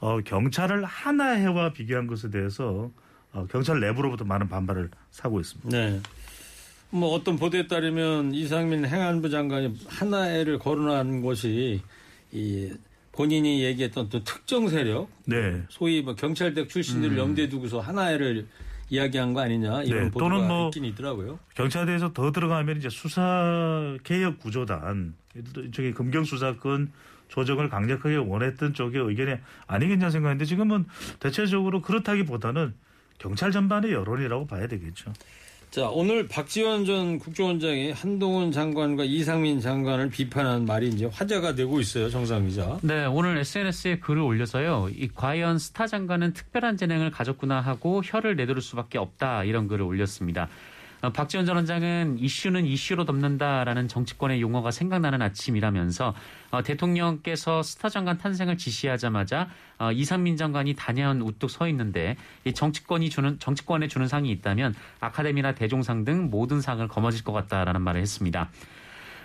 어, 0.00 0.20
경찰을 0.20 0.84
하나해와 0.84 1.72
비교한 1.72 2.06
것에 2.06 2.30
대해서 2.30 2.90
어, 3.32 3.46
경찰 3.50 3.80
내부로부터 3.80 4.24
많은 4.24 4.48
반발을 4.48 4.90
사고 5.10 5.40
있습니다. 5.40 5.70
네. 5.70 6.00
뭐 6.90 7.12
어떤 7.12 7.36
보도에 7.36 7.66
따르면 7.66 8.34
이상민 8.34 8.84
행안부 8.84 9.28
장관이 9.28 9.80
하나애를 9.88 10.58
거론한 10.58 11.22
것이 11.22 11.82
이 12.30 12.72
본인이 13.10 13.64
얘기했던 13.64 14.08
또 14.08 14.22
특정 14.22 14.68
세력, 14.68 15.08
네. 15.24 15.62
소위 15.68 16.02
뭐 16.02 16.14
경찰대 16.14 16.68
출신들을 16.68 17.16
염두에 17.16 17.48
두고서 17.48 17.80
하나애를 17.80 18.46
이야기한 18.90 19.32
거 19.32 19.40
아니냐 19.40 19.82
이런 19.82 20.04
네, 20.04 20.10
보도가 20.10 20.30
또는 20.30 20.48
뭐 20.48 20.66
있긴 20.66 20.84
있더라고요. 20.86 21.38
경찰대에서 21.54 22.12
더 22.12 22.32
들어가면 22.32 22.76
이제 22.78 22.88
수사 22.88 23.96
개혁 24.04 24.38
구조단 24.38 25.14
저기 25.72 25.92
금경 25.92 26.24
수사권 26.24 26.92
조정을 27.28 27.68
강력하게 27.68 28.16
원했던 28.16 28.74
쪽의 28.74 29.02
의견이 29.02 29.36
아니겠냐 29.66 30.10
생각했는데 30.10 30.44
지금은 30.44 30.86
대체적으로 31.18 31.82
그렇다기보다는 31.82 32.74
경찰 33.18 33.50
전반의 33.50 33.92
여론이라고 33.92 34.46
봐야 34.46 34.66
되겠죠. 34.66 35.12
자, 35.74 35.88
오늘 35.88 36.28
박지원 36.28 36.84
전 36.84 37.18
국정원장이 37.18 37.90
한동훈 37.90 38.52
장관과 38.52 39.02
이상민 39.02 39.58
장관을 39.58 40.08
비판한 40.08 40.66
말이 40.66 40.86
이제 40.86 41.06
화제가 41.06 41.56
되고 41.56 41.80
있어요, 41.80 42.08
정상 42.10 42.46
기자. 42.46 42.78
네, 42.80 43.06
오늘 43.06 43.38
SNS에 43.38 43.98
글을 43.98 44.22
올려서요. 44.22 44.90
이 44.94 45.08
과연 45.12 45.58
스타 45.58 45.88
장관은 45.88 46.32
특별한 46.32 46.76
재능을 46.76 47.10
가졌구나 47.10 47.60
하고 47.60 48.02
혀를 48.04 48.36
내두를 48.36 48.62
수밖에 48.62 48.98
없다 48.98 49.42
이런 49.42 49.66
글을 49.66 49.82
올렸습니다. 49.84 50.48
어, 51.04 51.10
박지원 51.10 51.44
전 51.44 51.56
원장은 51.56 52.16
이슈는 52.18 52.64
이슈로 52.64 53.04
덮는다라는 53.04 53.88
정치권의 53.88 54.40
용어가 54.40 54.70
생각나는 54.70 55.20
아침이라면서 55.20 56.14
어, 56.50 56.62
대통령께서 56.62 57.62
스타 57.62 57.90
장관 57.90 58.16
탄생을 58.16 58.56
지시하자마자 58.56 59.50
어, 59.78 59.92
이상민 59.92 60.38
장관이 60.38 60.74
단연 60.74 61.20
우뚝 61.20 61.50
서 61.50 61.68
있는데 61.68 62.16
이 62.46 62.54
정치권이 62.54 63.10
주는 63.10 63.38
정치권에 63.38 63.86
주는 63.86 64.08
상이 64.08 64.30
있다면 64.30 64.74
아카데미나 65.00 65.54
대종상 65.54 66.04
등 66.04 66.30
모든 66.30 66.62
상을 66.62 66.86
거머쥘 66.88 67.22
것 67.22 67.32
같다라는 67.32 67.82
말을 67.82 68.00
했습니다. 68.00 68.50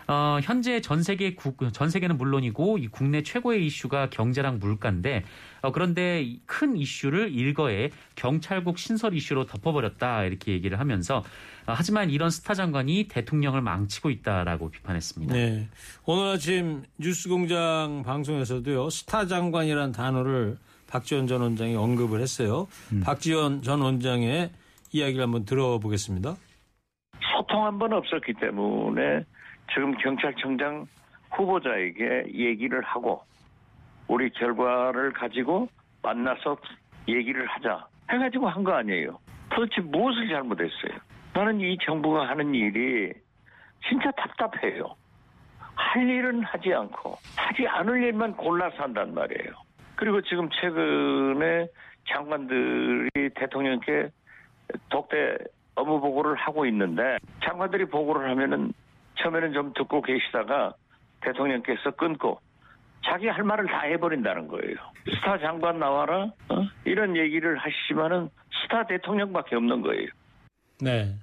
어, 0.10 0.40
현재 0.42 0.82
전 0.82 1.04
세계 1.04 1.36
국, 1.36 1.58
전 1.72 1.90
세계는 1.92 2.18
물론이고 2.18 2.80
이 2.80 2.88
국내 2.88 3.22
최고의 3.22 3.64
이슈가 3.68 4.10
경제랑 4.10 4.58
물가인데 4.58 5.24
어, 5.62 5.72
그런데 5.72 6.24
이큰 6.24 6.78
이슈를 6.78 7.32
일거에 7.32 7.92
경찰국 8.16 8.80
신설 8.80 9.14
이슈로 9.14 9.46
덮어버렸다 9.46 10.24
이렇게 10.24 10.52
얘기를 10.52 10.80
하면서 10.80 11.18
어, 11.18 11.74
하지만 11.76 12.10
이런 12.10 12.32
스타 12.32 12.56
장관이 12.56 13.08
대통령을 13.08 13.62
망치고 13.62 14.10
있다라고 14.10 14.72
비판했습니다. 14.72 15.32
네. 15.32 15.70
오늘 16.06 16.34
아침 16.34 16.84
뉴스공장 16.98 18.02
방송에서도요, 18.04 18.90
스타 18.90 19.28
장관이라는 19.28 19.92
단어를 19.92 20.58
박지원 20.88 21.28
전 21.28 21.42
원장이 21.42 21.76
언급을 21.76 22.20
했어요. 22.20 22.68
박지원 23.04 23.62
전 23.62 23.82
원장의 23.82 24.50
이야기를 24.92 25.22
한번 25.24 25.46
들어보겠습니다. 25.46 26.36
소통 27.38 27.64
한 27.64 27.78
번 27.78 27.94
없었기 27.94 28.34
때문에 28.42 29.24
지금 29.74 29.92
경찰청장 29.98 30.86
후보자에게 31.32 32.26
얘기를 32.34 32.82
하고 32.82 33.22
우리 34.08 34.30
결과를 34.32 35.14
가지고 35.14 35.70
만나서 36.02 36.58
얘기를 37.08 37.46
하자 37.46 37.86
해가지고 38.12 38.48
한 38.50 38.64
거 38.64 38.74
아니에요. 38.74 39.20
도대체 39.52 39.82
무엇을 39.82 40.30
잘못했어요? 40.30 40.98
나는 41.34 41.60
이 41.62 41.78
정부가 41.84 42.28
하는 42.28 42.54
일이 42.54 43.14
진짜 43.88 44.12
답답해요. 44.12 44.96
할 45.76 46.10
일은 46.10 46.44
하지 46.44 46.74
않고 46.74 47.16
하지 47.38 47.68
않을 47.68 48.04
일만 48.04 48.36
골라서 48.36 48.84
한단 48.84 49.14
말이에요. 49.14 49.54
그리고 49.96 50.22
지금 50.22 50.50
최근에 50.50 51.68
장관들이 52.08 53.10
대통령께 53.36 54.10
독대 54.90 55.38
업무 55.76 56.00
보고를 56.02 56.36
하고 56.36 56.66
있는데 56.66 57.18
장관들이 57.44 57.86
보고를 57.86 58.30
하면은 58.32 58.74
처음에는 59.22 59.54
좀 59.54 59.74
듣고 59.74 60.02
계시다가 60.02 60.74
대통령께서 61.22 61.92
끊고 61.92 62.40
자기 63.06 63.28
할 63.28 63.44
말을 63.44 63.66
다 63.68 63.82
해버린다는 63.82 64.48
거예요. 64.48 64.76
스타 65.16 65.38
장관 65.40 65.80
나와라 65.80 66.32
어? 66.50 66.68
이런 66.86 67.16
얘기를 67.16 67.58
하시지만은 67.58 68.30
스타 68.64 68.86
대통령밖에 68.88 69.56
없는 69.56 69.82
거예요. 69.82 70.08
네. 70.82 71.16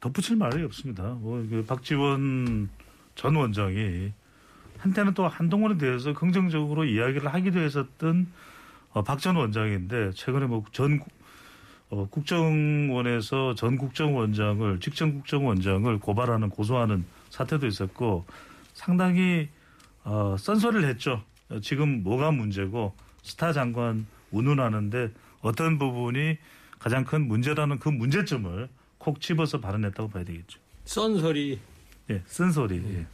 덧붙일 0.00 0.36
말이 0.36 0.62
없습니다. 0.64 1.02
뭐, 1.20 1.44
그 1.48 1.64
박지원 1.66 2.68
전 3.14 3.36
원장이 3.36 4.12
한때는 4.78 5.14
또 5.14 5.26
한동훈에 5.28 5.78
대해서 5.78 6.12
긍정적으로 6.12 6.84
이야기를 6.84 7.32
하기도 7.32 7.60
했었던 7.60 8.26
어, 8.92 9.02
박전 9.02 9.36
원장인데 9.36 10.10
최근에 10.12 10.46
뭐 10.46 10.62
전 10.72 11.00
어, 11.90 12.08
국정원에서 12.10 13.54
전 13.54 13.76
국정원장을 13.76 14.80
직전 14.80 15.14
국정원장을 15.14 15.98
고발하는 16.00 16.48
고소하는 16.48 17.04
사태도 17.30 17.66
있었고 17.66 18.24
상당히 18.72 19.48
어, 20.02 20.36
썬소리를 20.38 20.88
했죠. 20.88 21.22
어, 21.50 21.60
지금 21.60 22.02
뭐가 22.02 22.30
문제고 22.30 22.94
스타 23.22 23.52
장관 23.52 24.06
운운하는데 24.30 25.10
어떤 25.40 25.78
부분이 25.78 26.38
가장 26.78 27.04
큰 27.04 27.26
문제라는 27.28 27.78
그 27.78 27.88
문제점을 27.88 28.68
콕 28.98 29.20
집어서 29.20 29.60
발언했다고 29.60 30.10
봐야 30.10 30.24
되겠죠. 30.24 30.58
썬소리. 30.84 31.58
예, 32.10 32.22
쓴소리. 32.26 32.76
예. 32.76 33.06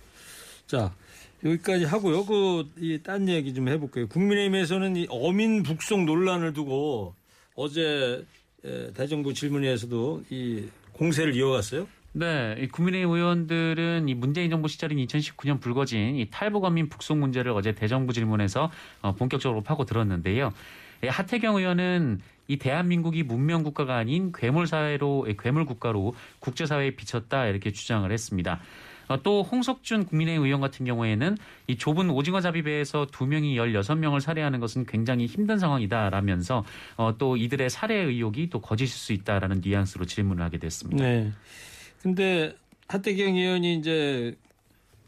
자, 0.67 0.93
여기까지 1.45 1.85
하고요. 1.85 2.25
그, 2.27 2.69
이, 2.79 3.01
딴 3.03 3.29
얘기 3.29 3.55
좀 3.55 3.69
해볼게요. 3.69 4.09
국민의힘에서는 4.09 4.97
이 4.97 5.07
어민 5.09 5.63
북송 5.63 6.07
논란을 6.07 6.53
두고 6.53 7.15
어제 7.55 8.25
에, 8.65 8.93
대정부 8.93 9.33
질문회에서도 9.35 10.25
이 10.31 10.65
공세를 10.93 11.35
이어갔어요. 11.35 11.87
네, 12.13 12.57
이 12.59 12.67
국민의힘 12.67 13.09
의원들은 13.09 14.09
이 14.09 14.15
문재인 14.15 14.51
정부 14.51 14.67
시절인 14.67 14.99
2019년 15.07 15.61
불거진 15.61 16.17
이 16.17 16.29
탈북어민 16.29 16.89
북송 16.89 17.21
문제를 17.21 17.53
어제 17.53 17.73
대정부 17.73 18.13
질문에서 18.13 18.71
어, 19.01 19.15
본격적으로 19.15 19.63
파고 19.63 19.85
들었는데요. 19.85 20.53
예, 21.05 21.09
하태경 21.09 21.57
의원은 21.57 22.21
이 22.49 22.59
대한민국이 22.59 23.23
문명 23.23 23.63
국가가 23.63 23.97
아닌 23.97 24.33
괴물 24.33 24.67
사회로 24.67 25.27
예, 25.29 25.37
괴물 25.39 25.67
국가로 25.67 26.15
국제 26.41 26.67
사회에 26.67 26.97
비쳤다 26.97 27.47
이렇게 27.47 27.71
주장을 27.71 28.11
했습니다. 28.11 28.61
어, 29.11 29.21
또 29.25 29.43
홍석준 29.43 30.07
국민의힘 30.07 30.45
의원 30.45 30.61
같은 30.61 30.87
경우에는 30.87 31.37
이 31.67 31.77
좁은 31.77 32.11
오징어 32.11 32.41
잡이배에서 32.41 33.09
두 33.11 33.27
명이 33.27 33.57
16명을 33.57 34.21
살해하는 34.21 34.61
것은 34.61 34.87
굉장히 34.87 35.27
힘든 35.27 35.59
상황이다라면서 35.59 36.65
어, 36.97 37.15
또 37.19 37.37
이들의 37.37 37.69
살해 37.71 37.97
의혹이 37.97 38.51
또 38.51 38.61
거짓일 38.61 38.97
수 38.97 39.13
있다라는 39.13 39.63
뉘앙스로 39.65 40.05
질문을 40.05 40.45
하게 40.45 40.59
됐습니다. 40.59 41.05
네. 41.05 41.33
근데 42.01 42.55
하태경 42.87 43.35
의원이 43.35 43.79
이제 43.79 44.37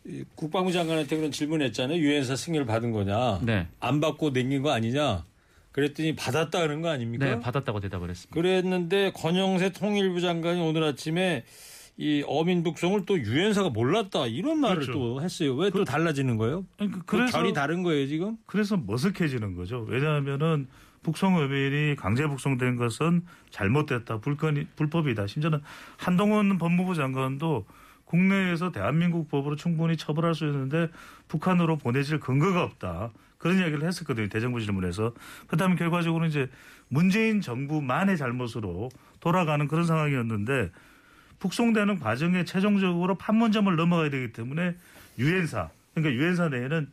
이 0.04 0.24
국방부 0.34 0.72
장관한테 0.72 1.16
그런 1.16 1.30
질문했잖아요. 1.30 1.96
유엔사 1.96 2.34
승인을 2.34 2.66
받은 2.66 2.90
거냐. 2.90 3.38
네. 3.42 3.68
안 3.78 4.00
받고 4.00 4.32
냉긴 4.32 4.62
거 4.62 4.72
아니냐. 4.72 5.24
그랬더니 5.70 6.16
받았다는 6.16 6.82
거 6.82 6.90
아닙니까? 6.90 7.24
네, 7.24 7.38
받았다고 7.38 7.78
대답을 7.78 8.10
했습니다. 8.10 8.34
그랬는데 8.34 9.12
권영세 9.12 9.70
통일부 9.70 10.20
장관이 10.20 10.60
오늘 10.60 10.82
아침에 10.82 11.44
이 11.98 12.24
어민 12.26 12.62
북송을 12.62 13.04
또 13.06 13.18
유엔사가 13.18 13.70
몰랐다 13.70 14.26
이런 14.26 14.58
말을 14.60 14.76
그렇죠. 14.76 14.92
또 14.92 15.22
했어요. 15.22 15.54
왜또 15.54 15.84
달라지는 15.84 16.36
거예요? 16.38 16.64
아니, 16.78 16.90
그- 16.90 17.00
그 17.00 17.04
그래서 17.16 17.38
결이 17.38 17.52
다른 17.52 17.82
거예요 17.82 18.06
지금? 18.06 18.36
그래서 18.46 18.76
머쓱해지는 18.76 19.56
거죠. 19.56 19.84
왜냐하면은 19.88 20.66
북송 21.02 21.36
어민이 21.36 21.96
강제 21.96 22.26
북송된 22.26 22.76
것은 22.76 23.22
잘못됐다, 23.50 24.18
불건이, 24.20 24.68
불법이다. 24.76 25.26
심지어는 25.26 25.60
한동훈 25.98 26.58
법무부 26.58 26.94
장관도 26.94 27.66
국내에서 28.04 28.72
대한민국 28.72 29.28
법으로 29.28 29.56
충분히 29.56 29.96
처벌할 29.96 30.34
수 30.34 30.46
있는데 30.46 30.88
북한으로 31.28 31.76
보내질 31.78 32.20
근거가 32.20 32.62
없다. 32.62 33.10
그런 33.38 33.58
이야기를 33.58 33.82
했었거든요. 33.86 34.28
대정부 34.28 34.60
질문에서. 34.60 35.12
그다음에 35.48 35.74
결과적으로 35.74 36.26
이제 36.26 36.48
문재인 36.88 37.40
정부만의 37.40 38.16
잘못으로 38.16 38.88
돌아가는 39.18 39.66
그런 39.66 39.84
상황이었는데 39.84 40.70
북송되는 41.42 41.98
과정에 41.98 42.44
최종적으로 42.44 43.16
판문점을 43.16 43.74
넘어가야 43.74 44.10
되기 44.10 44.32
때문에 44.32 44.76
유엔사 45.18 45.70
그러니까 45.92 46.14
유엔사 46.14 46.48
내에는 46.50 46.88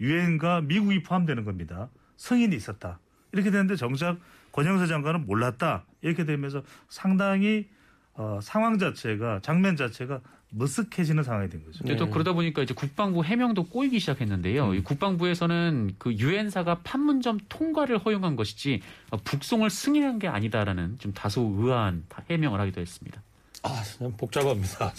유엔과 0.00 0.60
미국이 0.62 1.02
포함되는 1.02 1.44
겁니다. 1.44 1.88
승인이 2.16 2.54
있었다. 2.54 3.00
이렇게 3.32 3.50
되는데 3.50 3.74
정작 3.74 4.18
권영세 4.52 4.86
장관은 4.86 5.26
몰랐다. 5.26 5.84
이렇게 6.02 6.24
되면서 6.24 6.62
상당히 6.88 7.66
어, 8.14 8.38
상황 8.40 8.78
자체가 8.78 9.40
장면 9.42 9.74
자체가 9.74 10.20
머쓱해지는 10.56 11.24
상황이 11.24 11.48
된 11.48 11.64
거죠. 11.64 11.80
근데 11.80 11.96
또 11.96 12.08
그러다 12.08 12.32
보니까 12.32 12.62
이제 12.62 12.74
국방부 12.74 13.24
해명도 13.24 13.64
꼬이기 13.64 13.98
시작했는데요. 13.98 14.74
이 14.74 14.82
국방부에서는 14.82 15.96
그 15.98 16.12
유엔사가 16.12 16.82
판문점 16.84 17.38
통과를 17.48 17.98
허용한 17.98 18.36
것이지 18.36 18.80
어, 19.10 19.16
북송을 19.16 19.70
승인한 19.70 20.20
게 20.20 20.28
아니다라는 20.28 20.98
좀 21.00 21.12
다소 21.12 21.52
의아한 21.58 22.04
해명을 22.30 22.60
하기도 22.60 22.80
했습니다. 22.80 23.22
아, 23.62 23.82
참 23.82 24.12
복잡합니다. 24.16 24.92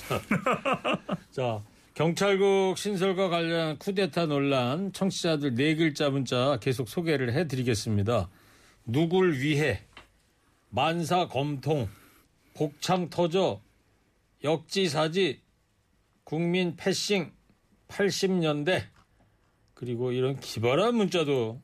자, 1.32 1.64
경찰국 1.94 2.78
신설과 2.78 3.30
관련 3.30 3.78
쿠데타 3.78 4.26
논란 4.28 4.92
청취자들 4.94 5.56
네 5.56 5.76
글자 5.76 6.10
문자 6.10 6.58
계속 6.62 6.88
소개를 6.88 7.34
해드리겠습니다. 7.34 8.30
누굴 8.86 9.40
위해 9.40 9.82
만사 10.70 11.28
검통 11.28 11.88
복창 12.54 13.10
터져 13.10 13.62
역지사지 14.44 15.42
국민 16.24 16.76
패싱 16.76 17.32
80년대 17.88 18.84
그리고 19.74 20.12
이런 20.12 20.40
기발한 20.40 20.96
문자도 20.96 21.62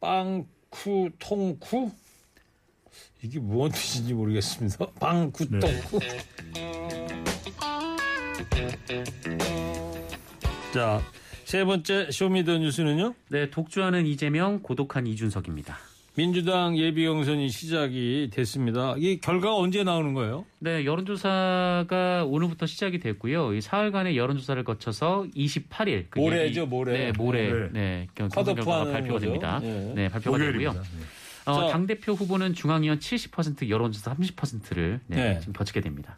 빵쿠 0.00 1.10
통쿠 1.18 1.90
이게 3.22 3.38
무슨 3.40 3.70
뜻인지 3.72 4.14
모르겠습니다. 4.14 4.86
빵쿠 5.00 5.48
통쿠 5.48 5.98
자, 10.72 11.00
세 11.44 11.64
번째 11.64 12.10
Show 12.10 12.31
Me 12.31 12.42
the 12.42 12.58
뉴스는요? 12.58 13.14
네, 13.30 13.50
독주하는 13.50 14.06
이재명, 14.06 14.60
고독한 14.62 15.06
이준석입니다. 15.06 15.76
민주당 16.14 16.76
예비 16.76 17.04
경선이 17.04 17.48
시작이 17.48 18.30
됐습니다. 18.32 18.96
이 18.98 19.18
결과가 19.20 19.54
언제 19.56 19.84
나오는 19.84 20.14
거예요? 20.14 20.44
네, 20.58 20.84
여론조사가 20.84 22.24
오늘부터 22.26 22.66
시작이 22.66 22.98
됐고요. 22.98 23.54
이 23.54 23.60
사흘간의 23.60 24.16
여론조사를 24.16 24.62
거쳐서 24.64 25.26
28일 25.36 26.06
그게 26.10 26.20
모레죠, 26.20 26.62
이- 26.62 26.66
모레. 26.66 26.92
네, 26.92 27.12
모레. 27.12 27.52
네. 27.52 27.68
네, 27.72 28.06
경선 28.16 28.44
결과가 28.44 28.64
컷오프하는 28.64 28.92
발표가 28.92 29.12
거죠. 29.14 29.26
됩니다. 29.26 29.60
예. 29.62 29.92
네, 29.94 30.08
발표가 30.08 30.38
되고요. 30.38 30.52
목요일입니다. 30.72 30.82
네. 30.82 31.04
어, 31.48 31.66
자. 31.66 31.72
당대표 31.72 32.12
후보는 32.12 32.54
중앙위원 32.54 32.98
70%, 32.98 33.68
여론조사 33.68 34.14
30%를 34.14 35.00
네, 35.06 35.16
네. 35.34 35.40
지금 35.40 35.54
거치게 35.54 35.80
됩니다. 35.80 36.16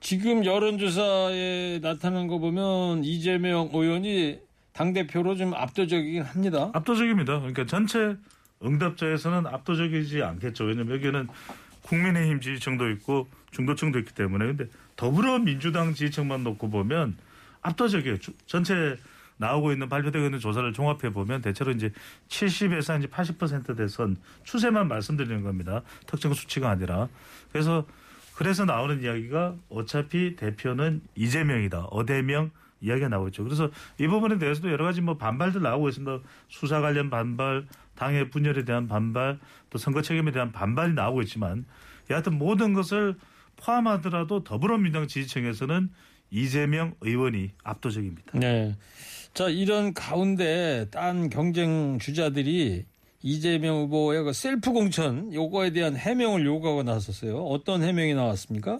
지금 0.00 0.44
여론조사에 0.44 1.80
나타난 1.80 2.26
거 2.26 2.38
보면 2.38 3.04
이재명 3.04 3.70
의원이 3.72 4.38
당 4.72 4.92
대표로 4.92 5.36
좀 5.36 5.54
압도적이긴 5.54 6.22
합니다. 6.22 6.70
압도적입니다. 6.74 7.38
그러니까 7.40 7.64
전체 7.66 8.16
응답자에서는 8.64 9.46
압도적이지 9.46 10.22
않겠죠. 10.22 10.64
왜냐면 10.64 10.94
여기는 10.96 11.28
국민의힘 11.82 12.40
지지층도 12.40 12.90
있고 12.92 13.28
중도층도 13.52 13.98
있기 14.00 14.14
때문에 14.14 14.46
근데 14.46 14.64
더불어민주당 14.96 15.94
지지층만 15.94 16.42
놓고 16.42 16.70
보면 16.70 17.16
압도적이에요. 17.62 18.18
주- 18.18 18.32
전체 18.46 18.96
나오고 19.36 19.72
있는 19.72 19.88
발표되고 19.88 20.24
있는 20.24 20.38
조사를 20.38 20.72
종합해 20.72 21.12
보면 21.12 21.42
대체로 21.42 21.72
이제 21.72 21.92
70에서 22.28 22.98
이제 22.98 23.08
80% 23.08 23.76
대선 23.76 24.16
추세만 24.44 24.88
말씀드리는 24.88 25.42
겁니다. 25.42 25.82
특정 26.06 26.32
수치가 26.34 26.70
아니라 26.70 27.08
그래서 27.52 27.86
그래서 28.34 28.64
나오는 28.64 29.02
이야기가 29.02 29.56
어차피 29.68 30.36
대표는 30.36 31.02
이재명이다. 31.14 31.84
어대명 31.90 32.50
이야기가 32.80 33.08
나오고 33.08 33.28
있죠. 33.28 33.44
그래서 33.44 33.70
이 33.98 34.06
부분에 34.06 34.38
대해서도 34.38 34.70
여러 34.70 34.84
가지 34.84 35.00
뭐 35.00 35.16
반발들 35.16 35.62
나오고 35.62 35.88
있습니다. 35.88 36.18
수사 36.48 36.80
관련 36.80 37.10
반발, 37.10 37.66
당의 37.94 38.30
분열에 38.30 38.64
대한 38.64 38.88
반발, 38.88 39.38
또 39.70 39.78
선거 39.78 40.02
책임에 40.02 40.32
대한 40.32 40.52
반발이 40.52 40.94
나오고 40.94 41.22
있지만 41.22 41.64
여하튼 42.10 42.36
모든 42.36 42.74
것을 42.74 43.16
포함하더라도 43.56 44.44
더불어민주당 44.44 45.06
지지층에서는 45.06 45.90
이재명 46.30 46.94
의원이 47.00 47.52
압도적입니다. 47.62 48.38
네. 48.38 48.76
자, 49.34 49.48
이런 49.48 49.92
가운데 49.94 50.86
딴 50.90 51.28
경쟁 51.28 51.98
주자들이 51.98 52.84
이재명 53.22 53.78
후보의 53.82 54.22
그 54.22 54.32
셀프 54.32 54.70
공천 54.72 55.32
요거에 55.32 55.70
대한 55.70 55.96
해명을 55.96 56.44
요구하고 56.46 56.82
나섰어요. 56.84 57.38
어떤 57.44 57.82
해명이 57.82 58.14
나왔습니까? 58.14 58.78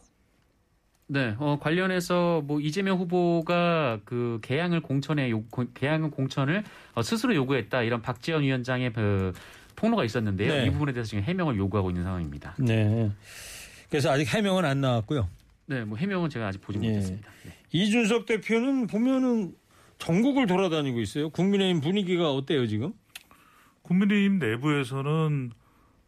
네, 1.06 1.34
어, 1.38 1.58
관련해서 1.60 2.42
뭐 2.46 2.60
이재명 2.60 2.98
후보가 2.98 4.00
그 4.04 4.38
개항을 4.42 4.80
공천에 4.80 5.28
요, 5.30 5.42
고- 5.50 5.66
개항을 5.74 6.10
공천을 6.10 6.62
어, 6.94 7.02
스스로 7.02 7.34
요구했다 7.34 7.82
이런 7.82 8.00
박지원 8.00 8.42
위원장의 8.42 8.92
그 8.92 9.32
폭로가 9.76 10.04
있었는데요. 10.04 10.52
네. 10.52 10.66
이 10.66 10.70
부분에 10.70 10.92
대해서 10.92 11.10
지금 11.10 11.24
해명을 11.24 11.56
요구하고 11.56 11.90
있는 11.90 12.04
상황입니다. 12.04 12.54
네. 12.58 13.10
그래서 13.90 14.10
아직 14.10 14.32
해명은 14.32 14.64
안 14.64 14.80
나왔고요. 14.80 15.28
네, 15.66 15.84
뭐 15.84 15.98
해명은 15.98 16.30
제가 16.30 16.46
아직 16.48 16.60
보지 16.60 16.78
예. 16.82 16.88
못했습니다. 16.88 17.28
네. 17.44 17.52
이준석 17.72 18.26
대표는 18.26 18.86
보면은 18.86 19.54
전국을 20.04 20.46
돌아다니고 20.46 21.00
있어요. 21.00 21.30
국민의힘 21.30 21.80
분위기가 21.80 22.30
어때요, 22.30 22.66
지금? 22.66 22.92
국민의힘 23.82 24.38
내부에서는 24.38 25.50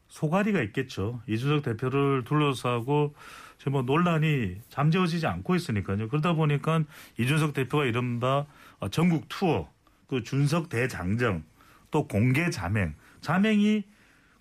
소가리가 0.08 0.60
있겠죠. 0.64 1.22
이준석 1.26 1.62
대표를 1.62 2.24
둘러싸고 2.24 3.14
지금 3.56 3.72
뭐 3.72 3.82
논란이 3.82 4.56
잠재워지지 4.68 5.26
않고 5.26 5.56
있으니까요. 5.56 6.08
그러다 6.08 6.34
보니까 6.34 6.84
이준석 7.18 7.54
대표가 7.54 7.86
이른바 7.86 8.44
어, 8.80 8.88
전국 8.90 9.30
투어, 9.30 9.70
그 10.08 10.22
준석 10.22 10.68
대장정, 10.68 11.42
또 11.90 12.06
공개 12.06 12.50
자맹, 12.50 12.94
자맹이 13.22 13.84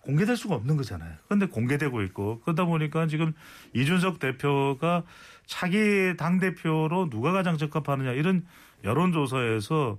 공개될 0.02 0.36
수가 0.36 0.56
없는 0.56 0.76
거잖아요. 0.76 1.16
그런데 1.28 1.48
공개되고 1.48 2.02
있고 2.04 2.42
그러다 2.42 2.66
보니까 2.66 3.08
지금 3.08 3.34
이준석 3.74 4.20
대표가 4.20 5.04
차기 5.46 6.16
당 6.18 6.40
대표로 6.40 7.10
누가 7.10 7.32
가장 7.32 7.58
적합하느냐 7.58 8.12
이런 8.12 8.46
여론조사에서 8.86 9.98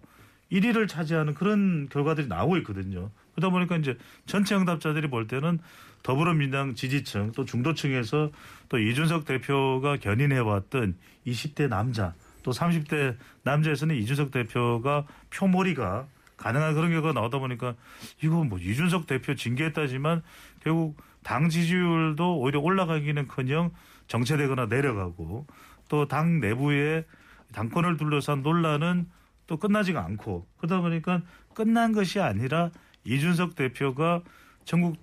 1위를 0.52 0.88
차지하는 0.88 1.34
그런 1.34 1.88
결과들이 1.88 2.28
나오고 2.28 2.56
있거든요. 2.58 3.10
그러다 3.34 3.50
보니까 3.50 3.76
이제 3.76 3.98
전체 4.26 4.54
응답자들이 4.54 5.10
볼 5.10 5.26
때는 5.26 5.58
더불어민주당 6.02 6.74
지지층 6.74 7.32
또 7.32 7.44
중도층에서 7.44 8.30
또 8.68 8.78
이준석 8.78 9.24
대표가 9.24 9.96
견인해왔던 9.96 10.96
20대 11.26 11.68
남자 11.68 12.14
또 12.44 12.52
30대 12.52 13.16
남자에서는 13.42 13.96
이준석 13.96 14.30
대표가 14.30 15.04
표몰이가 15.34 16.06
가능한 16.36 16.74
그런 16.74 16.90
결과가 16.90 17.12
나오다 17.18 17.38
보니까 17.38 17.74
이거 18.22 18.44
뭐 18.44 18.58
이준석 18.58 19.06
대표 19.06 19.34
징계했다지만 19.34 20.22
결국 20.62 20.96
당 21.24 21.48
지지율도 21.48 22.38
오히려 22.38 22.60
올라가기는 22.60 23.26
커녕 23.26 23.72
정체되거나 24.06 24.66
내려가고 24.66 25.46
또 25.88 26.06
당 26.06 26.40
내부의 26.40 27.04
당권을 27.52 27.96
둘러싼 27.96 28.42
논란은 28.42 29.06
또 29.46 29.56
끝나지가 29.58 30.04
않고 30.04 30.46
그러다 30.56 30.80
보니까 30.80 31.22
끝난 31.54 31.92
것이 31.92 32.20
아니라 32.20 32.70
이준석 33.04 33.54
대표가 33.54 34.22
전국 34.64 34.96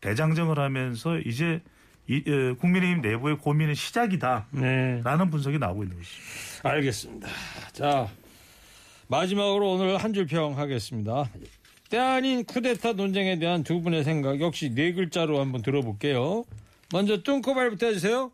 대장정을 0.00 0.58
하면서 0.58 1.18
이제 1.18 1.60
이, 2.06 2.22
어, 2.26 2.54
국민의힘 2.54 3.02
내부의 3.02 3.36
고민의 3.38 3.74
시작이다라는 3.74 4.46
네. 4.52 5.30
분석이 5.30 5.58
나오고 5.58 5.82
있는 5.82 5.96
것이죠. 5.98 6.22
알겠습니다. 6.68 7.28
자, 7.72 8.08
마지막으로 9.08 9.72
오늘 9.72 9.96
한 9.98 10.12
줄 10.14 10.26
평 10.26 10.56
하겠습니다. 10.56 11.28
때 11.90 11.98
아닌 11.98 12.44
쿠데타 12.44 12.92
논쟁에 12.92 13.38
대한 13.38 13.62
두 13.64 13.80
분의 13.82 14.04
생각 14.04 14.40
역시 14.40 14.70
네 14.74 14.92
글자로 14.92 15.40
한번 15.40 15.62
들어볼게요. 15.62 16.44
먼저 16.92 17.22
뚱코발부터 17.22 17.86
해주세요. 17.86 18.30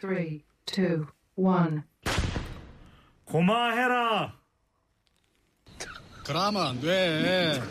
Three, 0.00 0.42
two, 0.66 1.06
one. 1.36 1.82
고마해라. 3.30 4.32
그러면 6.24 6.66
안 6.66 6.80
돼. 6.80 7.60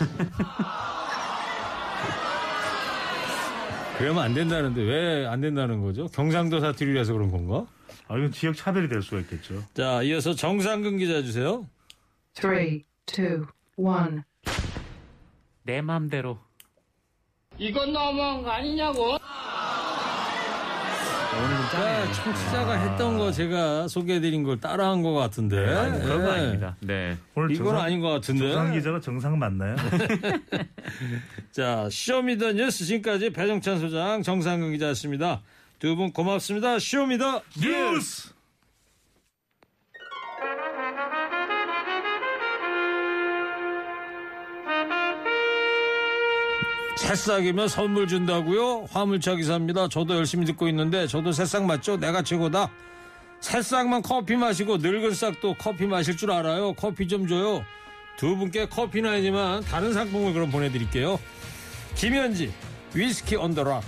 그러면 3.98 4.24
안 4.24 4.34
된다는데 4.34 4.82
왜 4.82 5.26
안 5.28 5.42
된다는 5.42 5.82
거죠? 5.82 6.08
경상도 6.08 6.60
사투리라서 6.62 7.12
그런 7.14 7.30
건가? 7.32 7.66
아, 8.08 8.16
이건 8.18 8.32
지역 8.32 8.56
차별이 8.56 8.88
될 8.88 9.02
수가 9.04 9.20
있겠죠. 9.22 9.62
자, 9.74 10.02
이어서 10.04 10.34
정상근 10.34 10.98
기자 10.98 11.22
주세요. 11.22 11.68
Three, 12.34 12.86
two, 13.06 13.46
one. 13.76 14.22
내 15.64 15.82
맘대로. 15.82 16.40
이건 17.58 17.92
너무한 17.92 18.42
거 18.44 18.50
아니냐고. 18.50 19.18
자, 21.72 22.12
청취자가 22.14 22.74
했던 22.74 23.18
거 23.18 23.32
제가 23.32 23.88
소개해드린 23.88 24.44
걸 24.44 24.60
따라한 24.60 25.02
것 25.04 25.14
같은데. 25.14 25.58
아니, 25.76 26.02
그런 26.04 26.24
거 26.24 26.30
예. 26.30 26.34
아닙니다. 26.40 26.76
네. 26.82 27.18
오늘 27.36 27.52
이건 27.52 27.68
정상- 27.68 27.82
아닌 27.86 28.00
것 28.02 28.10
같은데. 28.10 28.52
정상 28.52 28.74
기자가 28.74 29.00
정상 29.00 29.40
맞나요? 29.40 29.76
자, 31.52 31.88
Show 31.92 32.19
Me 32.19 32.33
the 32.33 32.54
뉴스 32.54 32.86
지금까지 32.86 33.30
배종찬 33.32 33.80
소장, 33.80 34.22
정상근 34.24 34.72
기자였습니다. 34.74 35.42
두 35.80 35.96
분 35.96 36.12
고맙습니다. 36.12 36.78
Show 36.80 37.07
Me 37.07 37.21
the 37.21 37.42
뉴스! 37.62 38.30
새싹이면 47.00 47.70
선물 47.70 48.08
준다고요? 48.08 48.88
화물차 48.92 49.36
기사입니다. 49.36 49.88
저도 49.88 50.16
열심히 50.16 50.46
듣고 50.46 50.68
있는데 50.68 51.08
저도 51.08 51.32
새싹 51.32 51.64
맞죠? 51.64 51.96
내가 51.98 52.22
최고다. 52.22 52.70
새싹만 53.40 54.02
커피 54.02 54.36
마시고 54.36 54.78
늙은 54.78 55.14
싹도 55.14 55.56
커피 55.58 55.86
마실 55.88 56.18
줄 56.18 56.30
알아요. 56.30 56.74
커피 56.74 57.08
좀 57.08 57.26
줘요. 57.26 57.64
두 58.18 58.36
분께 58.36 58.68
커피는 58.68 59.10
아니지만 59.10 59.64
다른 59.64 59.94
상품을 59.94 60.34
그럼 60.34 60.52
보내드릴게요. 60.52 61.18
김현지 61.96 62.52
위스키 62.94 63.38
언더락 63.38 63.82